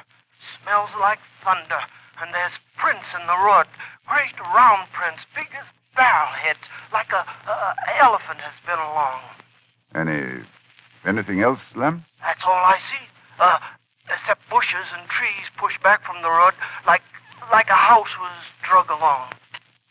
Smells 0.62 0.90
like 1.00 1.20
thunder, 1.46 1.82
and 2.22 2.34
there's 2.34 2.58
prints 2.78 3.14
in 3.14 3.26
the 3.28 3.38
road. 3.38 3.70
Great 4.10 4.34
round 4.54 4.90
prints, 4.94 5.26
big 5.38 5.50
as 5.54 5.66
barrel 5.96 6.34
heads, 6.34 6.66
like 6.92 7.14
a, 7.14 7.22
a 7.22 7.54
a 7.78 7.94
elephant 8.02 8.42
has 8.42 8.58
been 8.66 8.82
along. 8.82 9.22
Any. 9.94 10.44
anything 11.06 11.42
else, 11.42 11.60
Lem? 11.76 12.04
That's 12.22 12.42
all 12.46 12.54
I 12.66 12.78
see. 12.90 13.06
Uh, 13.40 13.60
except 14.10 14.42
bushes 14.50 14.88
and 14.98 15.08
trees 15.10 15.46
pushed 15.58 15.82
back 15.84 16.06
from 16.06 16.22
the 16.22 16.30
road, 16.30 16.54
like 16.88 17.02
like 17.52 17.68
a 17.70 17.74
house 17.74 18.10
was 18.20 18.32
drug 18.68 18.90
along. 18.90 19.32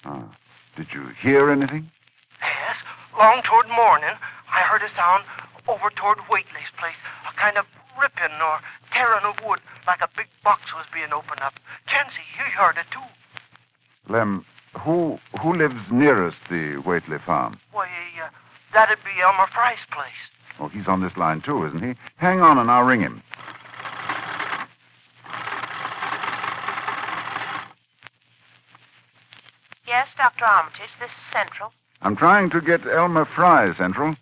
Ah. 0.04 0.37
Did 0.76 0.88
you 0.92 1.09
hear 1.20 1.50
anything? 1.50 1.90
Yes, 2.40 2.76
long 3.16 3.42
toward 3.42 3.68
morning, 3.68 4.16
I 4.52 4.62
heard 4.62 4.83
a 4.83 4.90
sound 4.94 5.24
over 5.68 5.90
toward 5.90 6.18
Whately's 6.28 6.72
place, 6.78 6.98
a 7.30 7.40
kind 7.40 7.57
of 7.57 7.64
ripping 8.00 8.35
or 8.42 8.59
tearing 8.92 9.24
of 9.24 9.37
wood, 9.46 9.61
like 9.87 10.00
a 10.00 10.09
big 10.16 10.26
box 10.42 10.74
was 10.74 10.85
being 10.92 11.12
opened 11.12 11.40
up. 11.40 11.54
Chauncey, 11.87 12.26
you 12.37 12.44
heard 12.59 12.76
it 12.76 12.87
too. 12.90 14.12
Lem, 14.12 14.44
who 14.80 15.18
who 15.40 15.54
lives 15.54 15.80
nearest 15.90 16.38
the 16.50 16.83
Whately 16.85 17.18
farm? 17.24 17.61
Why, 17.72 17.87
that'd 18.74 18.98
be 19.04 19.22
Elmer 19.22 19.46
Fry's 19.54 19.78
place. 19.90 20.10
Oh, 20.60 20.68
he's 20.68 20.88
on 20.88 21.00
this 21.00 21.16
line 21.16 21.40
too, 21.40 21.64
isn't 21.66 21.82
he? 21.82 21.94
Hang 22.16 22.40
on 22.40 22.58
and 22.58 22.70
I'll 22.70 22.84
ring 22.84 23.00
him. 23.00 23.22
Yes, 29.87 30.08
Dr. 30.16 30.44
Armitage, 30.44 30.90
this 31.00 31.10
is 31.10 31.32
Central. 31.32 31.72
I'm 32.02 32.16
trying 32.16 32.50
to 32.50 32.60
get 32.60 32.87
Elmer 32.87 33.24
Fry, 33.24 33.72
Central. 33.74 34.16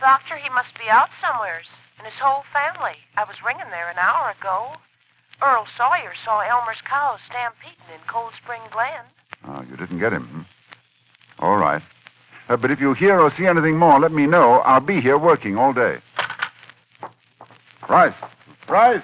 Doctor, 0.00 0.36
he 0.36 0.50
must 0.50 0.74
be 0.78 0.88
out 0.90 1.08
somewheres, 1.20 1.66
and 1.98 2.06
his 2.06 2.20
whole 2.20 2.44
family. 2.52 2.98
I 3.16 3.24
was 3.24 3.36
ringing 3.44 3.70
there 3.70 3.88
an 3.88 3.98
hour 3.98 4.34
ago. 4.38 4.76
Earl 5.42 5.66
Sawyer 5.76 6.12
saw 6.24 6.40
Elmer's 6.40 6.82
cows 6.84 7.20
stampeding 7.26 7.88
in 7.92 8.00
Cold 8.06 8.32
Spring 8.42 8.60
Glen. 8.70 9.04
Oh, 9.48 9.64
you 9.68 9.76
didn't 9.76 9.98
get 9.98 10.12
him. 10.12 10.26
Hmm? 10.26 11.44
All 11.44 11.56
right. 11.56 11.82
Uh, 12.48 12.56
but 12.56 12.70
if 12.70 12.80
you 12.80 12.92
hear 12.94 13.18
or 13.20 13.30
see 13.36 13.46
anything 13.46 13.76
more, 13.78 13.98
let 13.98 14.12
me 14.12 14.26
know. 14.26 14.60
I'll 14.60 14.80
be 14.80 15.00
here 15.00 15.18
working 15.18 15.56
all 15.56 15.72
day. 15.72 15.98
Rice! 17.88 18.14
Rice! 18.68 19.02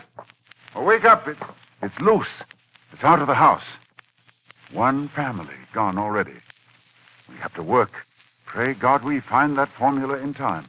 Oh, 0.75 0.85
wake 0.85 1.05
up. 1.05 1.27
It's, 1.27 1.41
it's 1.83 1.99
loose. 2.01 2.29
It's 2.93 3.05
out 3.05 3.21
of 3.21 3.27
the 3.27 3.35
house. 3.35 3.65
One 4.73 5.09
family 5.17 5.55
gone 5.75 5.99
already. 5.99 6.37
We 7.29 7.37
have 7.37 7.55
to 7.55 7.63
work. 7.63 7.93
Pray 8.47 8.75
God 8.75 9.05
we 9.05 9.21
find 9.21 9.57
that 9.59 9.69
formula 9.79 10.19
in 10.19 10.35
time. 10.35 10.67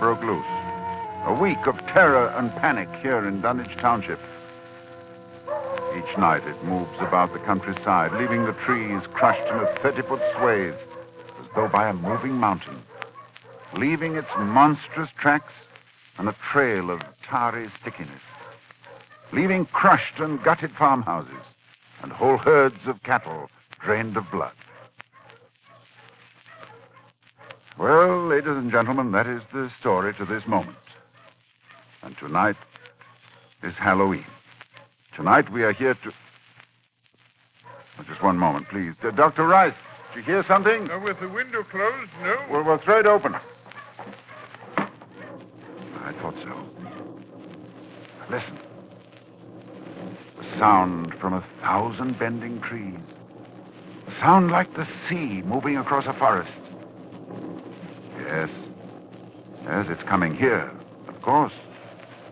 Broke 0.00 0.22
loose. 0.22 0.46
A 1.26 1.38
week 1.38 1.66
of 1.66 1.76
terror 1.88 2.28
and 2.28 2.50
panic 2.56 2.88
here 3.02 3.28
in 3.28 3.42
Dunwich 3.42 3.76
Township. 3.76 4.18
Each 5.94 6.18
night 6.18 6.42
it 6.46 6.64
moves 6.64 6.98
about 7.00 7.34
the 7.34 7.38
countryside, 7.40 8.12
leaving 8.14 8.46
the 8.46 8.54
trees 8.64 9.02
crushed 9.12 9.46
in 9.52 9.58
a 9.58 9.78
30 9.82 10.02
foot 10.02 10.22
swathe 10.34 10.74
as 11.38 11.46
though 11.54 11.68
by 11.68 11.90
a 11.90 11.92
moving 11.92 12.32
mountain, 12.32 12.82
leaving 13.74 14.16
its 14.16 14.30
monstrous 14.38 15.10
tracks 15.18 15.52
and 16.16 16.30
a 16.30 16.36
trail 16.50 16.90
of 16.90 17.02
tarry 17.22 17.68
stickiness, 17.80 18.22
leaving 19.32 19.66
crushed 19.66 20.18
and 20.18 20.42
gutted 20.42 20.70
farmhouses 20.78 21.44
and 22.02 22.10
whole 22.10 22.38
herds 22.38 22.86
of 22.86 23.02
cattle 23.02 23.50
drained 23.84 24.16
of 24.16 24.24
blood. 24.30 24.52
Well, 27.80 28.26
ladies 28.26 28.56
and 28.56 28.70
gentlemen, 28.70 29.10
that 29.12 29.26
is 29.26 29.42
the 29.54 29.70
story 29.80 30.12
to 30.16 30.26
this 30.26 30.46
moment. 30.46 30.76
And 32.02 32.14
tonight 32.18 32.56
is 33.62 33.74
Halloween. 33.74 34.26
Tonight 35.16 35.50
we 35.50 35.62
are 35.62 35.72
here 35.72 35.94
to. 35.94 36.12
Oh, 37.98 38.02
just 38.06 38.22
one 38.22 38.36
moment, 38.36 38.68
please. 38.68 38.92
Uh, 39.02 39.12
Dr. 39.12 39.46
Rice, 39.46 39.72
did 40.14 40.18
you 40.18 40.24
hear 40.24 40.44
something? 40.46 40.90
Uh, 40.90 41.00
with 41.00 41.20
the 41.20 41.28
window 41.30 41.62
closed, 41.62 42.10
no? 42.22 42.36
Well, 42.50 42.64
we'll 42.64 42.76
throw 42.76 43.00
it 43.00 43.06
open. 43.06 43.34
I 44.76 46.12
thought 46.20 46.34
so. 46.34 46.68
Listen. 48.30 48.58
A 50.38 50.58
sound 50.58 51.14
from 51.18 51.32
a 51.32 51.42
thousand 51.62 52.18
bending 52.18 52.60
trees. 52.60 53.00
A 54.06 54.20
sound 54.20 54.50
like 54.50 54.74
the 54.74 54.86
sea 55.08 55.40
moving 55.40 55.78
across 55.78 56.04
a 56.06 56.12
forest. 56.12 56.52
Yes. 58.26 58.50
Yes, 59.64 59.86
it's 59.88 60.02
coming 60.02 60.34
here, 60.34 60.70
of 61.08 61.20
course. 61.22 61.52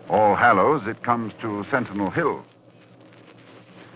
All 0.08 0.34
Hallows, 0.34 0.86
it 0.86 1.02
comes 1.02 1.32
to 1.40 1.64
Sentinel 1.70 2.10
Hill. 2.10 2.44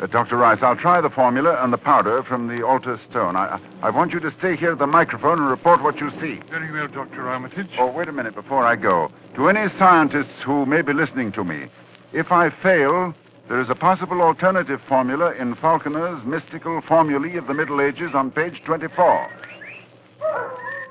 Uh, 0.00 0.07
Dr. 0.07 0.37
Rice, 0.37 0.59
I'll 0.62 0.76
try 0.76 1.00
the 1.00 1.11
formula 1.11 1.62
and 1.62 1.72
the 1.72 1.78
powder 1.78 2.22
from 2.24 2.48
the 2.48 2.66
altar 2.66 2.98
stone. 3.09 3.37
I, 3.37 3.61
I 3.83 3.90
want 3.90 4.12
you 4.12 4.20
to 4.20 4.31
stay 4.38 4.57
here 4.57 4.72
at 4.72 4.78
the 4.78 4.87
microphone 4.87 5.38
and 5.38 5.48
report 5.48 5.83
what 5.83 6.00
you 6.00 6.11
see. 6.20 6.40
Very 6.50 6.70
well, 6.72 6.88
Dr. 6.88 7.28
Armitage. 7.28 7.68
Oh, 7.78 7.90
wait 7.90 8.09
a 8.09 8.12
minute 8.12 8.35
before 8.35 8.64
I 8.64 8.76
go. 8.76 9.11
To 9.37 9.48
any 9.48 9.68
scientists 9.78 10.42
who 10.44 10.66
may 10.66 10.83
be 10.83 10.92
listening 10.92 11.33
to 11.33 11.44
me, 11.44 11.68
if 12.12 12.33
I 12.33 12.50
fail, 12.62 13.14
there 13.48 13.61
is 13.61 13.70
a 13.70 13.74
possible 13.74 14.20
alternative 14.22 14.81
formula 14.88 15.33
in 15.35 15.55
Falconer's 15.57 16.24
mystical 16.24 16.81
formulae 16.83 17.37
of 17.37 17.46
the 17.46 17.55
Middle 17.55 17.81
Ages 17.81 18.11
on 18.14 18.31
page 18.31 18.62
24. 18.64 19.31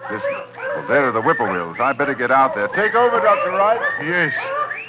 Listen. 0.10 0.51
Well, 0.82 0.90
there 0.90 1.08
are 1.08 1.12
the 1.12 1.22
whippoorwills. 1.22 1.78
I 1.80 1.94
better 1.94 2.16
get 2.16 2.32
out 2.32 2.56
there. 2.56 2.68
Take 2.70 2.96
over, 2.96 3.20
Dr. 3.20 3.52
Wright. 3.52 3.80
Yes. 4.04 4.34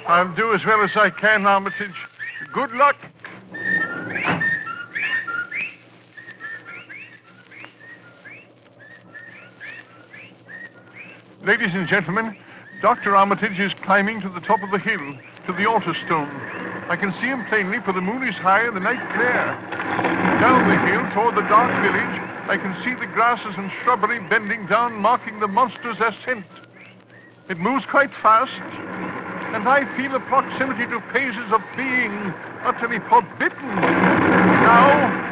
I'll 0.06 0.34
do 0.34 0.54
as 0.54 0.64
well 0.64 0.82
as 0.82 0.90
I 0.96 1.10
can, 1.10 1.44
Armitage. 1.44 1.94
Good 2.52 2.72
luck. 2.72 2.96
Ladies 11.44 11.74
and 11.74 11.86
gentlemen, 11.88 12.36
Dr. 12.80 13.14
Armitage 13.14 13.58
is 13.58 13.72
climbing 13.84 14.22
to 14.22 14.30
the 14.30 14.40
top 14.40 14.62
of 14.62 14.70
the 14.70 14.78
hill, 14.78 15.14
to 15.46 15.52
the 15.52 15.68
altar 15.68 15.94
stone. 16.06 16.30
I 16.88 16.96
can 16.96 17.12
see 17.20 17.26
him 17.26 17.44
plainly, 17.50 17.80
for 17.84 17.92
the 17.92 18.00
moon 18.00 18.26
is 18.26 18.34
high 18.36 18.64
and 18.64 18.74
the 18.74 18.80
night 18.80 19.00
clear. 19.12 19.44
Down 20.40 20.68
the 20.68 20.78
hill, 20.88 21.02
toward 21.12 21.36
the 21.36 21.46
dark 21.48 21.70
village, 21.82 22.31
I 22.48 22.56
can 22.56 22.74
see 22.84 22.94
the 22.94 23.06
grasses 23.06 23.54
and 23.56 23.70
shrubbery 23.82 24.18
bending 24.28 24.66
down, 24.66 25.00
marking 25.00 25.40
the 25.40 25.48
monster's 25.48 25.98
ascent. 26.00 26.44
It 27.48 27.58
moves 27.58 27.84
quite 27.86 28.10
fast, 28.20 28.52
and 29.54 29.68
I 29.68 29.84
feel 29.96 30.14
a 30.14 30.20
proximity 30.20 30.86
to 30.86 31.00
phases 31.12 31.52
of 31.52 31.60
being 31.76 32.34
utterly 32.64 32.98
forbidden. 33.08 33.76
Now, 33.76 35.30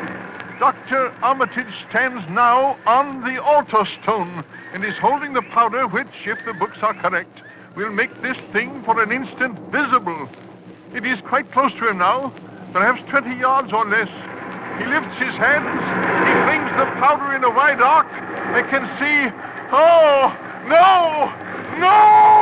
Dr. 0.60 1.10
Armitage 1.22 1.72
stands 1.88 2.22
now 2.30 2.76
on 2.86 3.22
the 3.22 3.42
altar 3.42 3.84
stone 4.02 4.44
and 4.72 4.84
is 4.84 4.96
holding 5.00 5.32
the 5.32 5.42
powder 5.42 5.88
which, 5.88 6.06
if 6.26 6.38
the 6.44 6.52
books 6.52 6.78
are 6.82 6.94
correct, 6.94 7.42
will 7.76 7.90
make 7.90 8.22
this 8.22 8.36
thing 8.52 8.82
for 8.84 9.02
an 9.02 9.10
instant 9.10 9.58
visible. 9.72 10.28
It 10.94 11.06
is 11.06 11.20
quite 11.22 11.50
close 11.52 11.72
to 11.72 11.88
him 11.88 11.98
now, 11.98 12.32
perhaps 12.72 13.00
20 13.10 13.40
yards 13.40 13.72
or 13.72 13.84
less. 13.86 14.10
He 14.78 14.86
lifts 14.86 15.16
his 15.18 15.34
hands, 15.36 15.80
he 16.70 16.76
the 16.76 16.84
powder 17.00 17.34
in 17.34 17.42
a 17.44 17.50
wide 17.50 17.80
arc. 17.80 18.06
I 18.06 18.62
can 18.70 18.86
see. 18.98 19.28
Oh, 19.72 20.34
no! 20.68 21.32
No! 21.78 22.40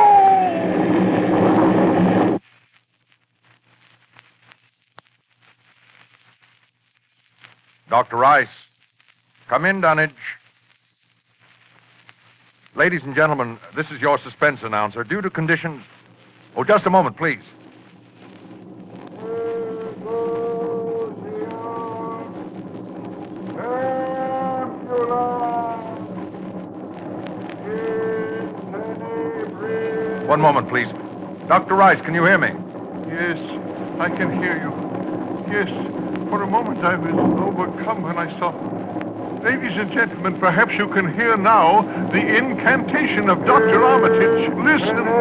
Dr. 7.89 8.17
Rice, 8.17 8.47
come 9.47 9.65
in, 9.65 9.81
Dunwich. 9.81 10.11
Ladies 12.75 13.01
and 13.03 13.15
gentlemen, 13.15 13.57
this 13.75 13.87
is 13.89 13.99
your 13.99 14.19
suspense 14.19 14.59
announcer. 14.63 15.03
Due 15.03 15.21
to 15.21 15.29
conditions. 15.29 15.83
Oh, 16.55 16.63
just 16.63 16.85
a 16.85 16.89
moment, 16.89 17.17
please. 17.17 17.41
One 30.29 30.41
moment, 30.41 30.69
please. 30.69 30.87
Dr. 31.47 31.73
Rice, 31.73 31.99
can 32.05 32.13
you 32.13 32.23
hear 32.23 32.37
me? 32.37 32.49
Yes, 33.09 33.39
I 33.99 34.09
can 34.09 34.31
hear 34.39 34.61
you. 34.61 34.69
Yes, 35.51 35.67
for 36.29 36.43
a 36.43 36.47
moment 36.47 36.85
I 36.85 36.97
was 36.97 37.17
overcome 37.41 38.03
when 38.03 38.19
I 38.19 38.29
saw. 38.37 38.53
Ladies 39.43 39.75
and 39.75 39.91
gentlemen, 39.91 40.39
perhaps 40.39 40.73
you 40.77 40.87
can 40.89 41.11
hear 41.15 41.35
now 41.35 41.81
the 42.11 42.21
incantation 42.37 43.27
of 43.27 43.43
Dr. 43.43 43.83
Armitage. 43.83 44.53
Listen. 44.55 45.19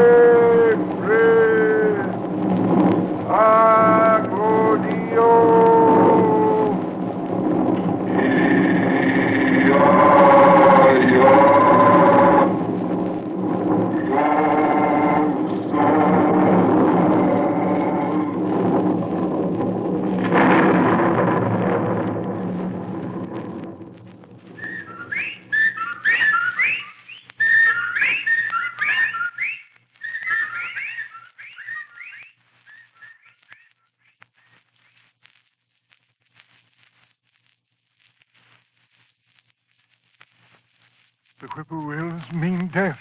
The 41.59 41.64
whippoorwills 41.64 42.23
mean 42.33 42.71
death. 42.73 43.01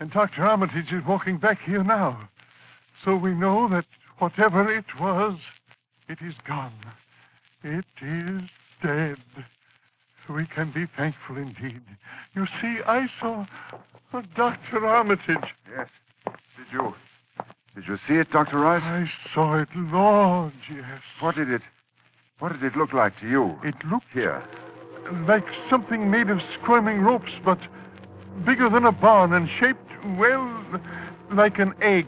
And 0.00 0.10
Dr. 0.10 0.42
Armitage 0.42 0.92
is 0.92 1.04
walking 1.06 1.38
back 1.38 1.60
here 1.62 1.84
now. 1.84 2.28
So 3.04 3.14
we 3.14 3.30
know 3.30 3.68
that 3.68 3.84
whatever 4.18 4.68
it 4.72 4.98
was, 5.00 5.38
it 6.08 6.18
is 6.20 6.34
gone. 6.44 6.72
It 7.62 7.84
is 8.02 8.42
dead. 8.82 9.18
We 10.28 10.46
can 10.46 10.72
be 10.72 10.86
thankful 10.96 11.36
indeed. 11.36 11.80
You 12.34 12.46
see, 12.60 12.80
I 12.84 13.06
saw 13.20 13.46
Dr. 14.34 14.84
Armitage. 14.84 15.54
Yes. 15.70 15.88
Did 16.26 16.72
you. 16.72 16.94
Did 17.76 17.86
you 17.86 17.96
see 18.08 18.14
it, 18.14 18.32
Dr. 18.32 18.58
Rice? 18.58 18.82
I 18.82 19.08
saw 19.32 19.56
it 19.56 19.68
Lord, 19.76 20.52
yes. 20.68 21.00
What 21.20 21.36
did 21.36 21.48
it. 21.48 21.62
What 22.40 22.52
did 22.54 22.64
it 22.64 22.76
look 22.76 22.92
like 22.92 23.20
to 23.20 23.28
you? 23.28 23.56
It 23.62 23.76
looked 23.84 24.10
Here. 24.12 24.42
Like 25.26 25.46
something 25.70 26.10
made 26.10 26.30
of 26.30 26.40
squirming 26.60 27.00
ropes, 27.00 27.32
but 27.44 27.58
bigger 28.44 28.68
than 28.68 28.84
a 28.84 28.92
barn 28.92 29.32
and 29.32 29.48
shaped, 29.48 29.90
well, 30.18 30.64
like 31.32 31.58
an 31.58 31.74
egg. 31.80 32.06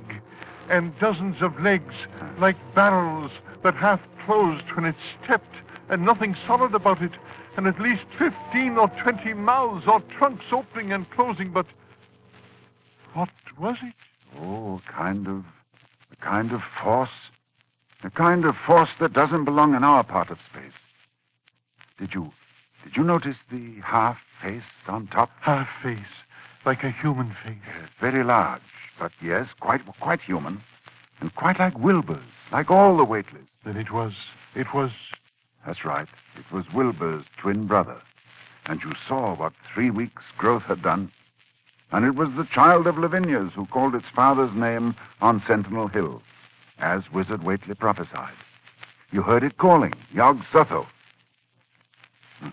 and 0.68 0.96
dozens 1.00 1.42
of 1.42 1.58
legs 1.60 1.94
like 2.38 2.56
barrels 2.76 3.32
that 3.64 3.74
half 3.74 4.00
closed 4.24 4.64
when 4.76 4.84
it 4.84 4.94
stepped, 5.24 5.56
and 5.88 6.04
nothing 6.04 6.36
solid 6.46 6.74
about 6.74 7.02
it, 7.02 7.10
and 7.56 7.66
at 7.66 7.80
least 7.80 8.04
15 8.18 8.78
or 8.78 8.88
20 9.02 9.34
mouths 9.34 9.84
or 9.88 10.00
trunks 10.16 10.44
opening 10.52 10.92
and 10.92 11.10
closing, 11.10 11.50
but 11.50 11.66
what 13.14 13.28
was 13.58 13.76
it? 13.82 13.94
Oh, 14.38 14.80
a 14.86 14.92
kind 14.92 15.26
of. 15.26 15.44
a 16.12 16.16
kind 16.24 16.52
of 16.52 16.60
force. 16.82 17.10
A 18.04 18.10
kind 18.10 18.44
of 18.44 18.54
force 18.66 18.90
that 19.00 19.12
doesn't 19.12 19.44
belong 19.44 19.74
in 19.74 19.82
our 19.84 20.04
part 20.04 20.30
of 20.30 20.38
space. 20.50 20.72
Did 21.98 22.14
you. 22.14 22.32
Did 22.84 22.96
you 22.96 23.04
notice 23.04 23.36
the 23.50 23.80
half 23.84 24.18
face 24.42 24.62
on 24.88 25.06
top? 25.08 25.30
Half 25.40 25.68
face, 25.82 25.98
like 26.64 26.82
a 26.82 26.90
human 26.90 27.36
face. 27.44 27.58
Yes, 27.66 27.88
very 28.00 28.24
large, 28.24 28.62
but 28.98 29.12
yes, 29.22 29.48
quite 29.60 29.82
quite 30.00 30.20
human. 30.20 30.62
And 31.20 31.34
quite 31.34 31.58
like 31.58 31.78
Wilbur's, 31.78 32.20
like 32.50 32.70
all 32.70 32.96
the 32.96 33.04
Whatelys. 33.04 33.46
Then 33.64 33.76
it 33.76 33.90
was. 33.92 34.14
it 34.54 34.72
was. 34.72 34.90
That's 35.66 35.84
right. 35.84 36.08
It 36.36 36.50
was 36.50 36.64
Wilbur's 36.72 37.26
twin 37.36 37.66
brother. 37.66 38.00
And 38.66 38.82
you 38.82 38.92
saw 39.06 39.34
what 39.36 39.52
three 39.72 39.90
weeks' 39.90 40.22
growth 40.38 40.62
had 40.62 40.82
done. 40.82 41.12
And 41.92 42.04
it 42.04 42.14
was 42.14 42.28
the 42.36 42.44
child 42.44 42.86
of 42.86 42.96
Lavinia's 42.96 43.52
who 43.54 43.66
called 43.66 43.94
its 43.94 44.08
father's 44.14 44.54
name 44.54 44.94
on 45.20 45.42
Sentinel 45.46 45.88
Hill, 45.88 46.22
as 46.78 47.10
Wizard 47.12 47.42
Whately 47.42 47.74
prophesied. 47.74 48.34
You 49.10 49.22
heard 49.22 49.42
it 49.42 49.58
calling, 49.58 49.94
Yog 50.12 50.40
Sotho. 50.52 50.86
Hmm. 52.38 52.48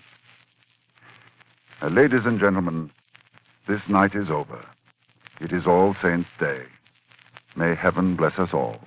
Uh, 1.80 1.90
ladies 1.90 2.26
and 2.26 2.40
gentlemen, 2.40 2.90
this 3.68 3.82
night 3.88 4.16
is 4.16 4.32
over. 4.32 4.66
It 5.40 5.54
is 5.54 5.68
All 5.68 5.96
Saints' 6.02 6.28
Day. 6.40 6.64
May 7.56 7.76
heaven 7.76 8.16
bless 8.16 8.40
us 8.40 8.50
all. 8.52 8.80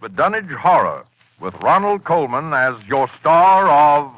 The 0.00 0.08
Dunwich 0.08 0.46
Horror, 0.58 1.04
with 1.38 1.52
Ronald 1.62 2.04
Colman 2.04 2.54
as 2.54 2.74
your 2.86 3.10
star 3.20 3.68
of 3.68 4.17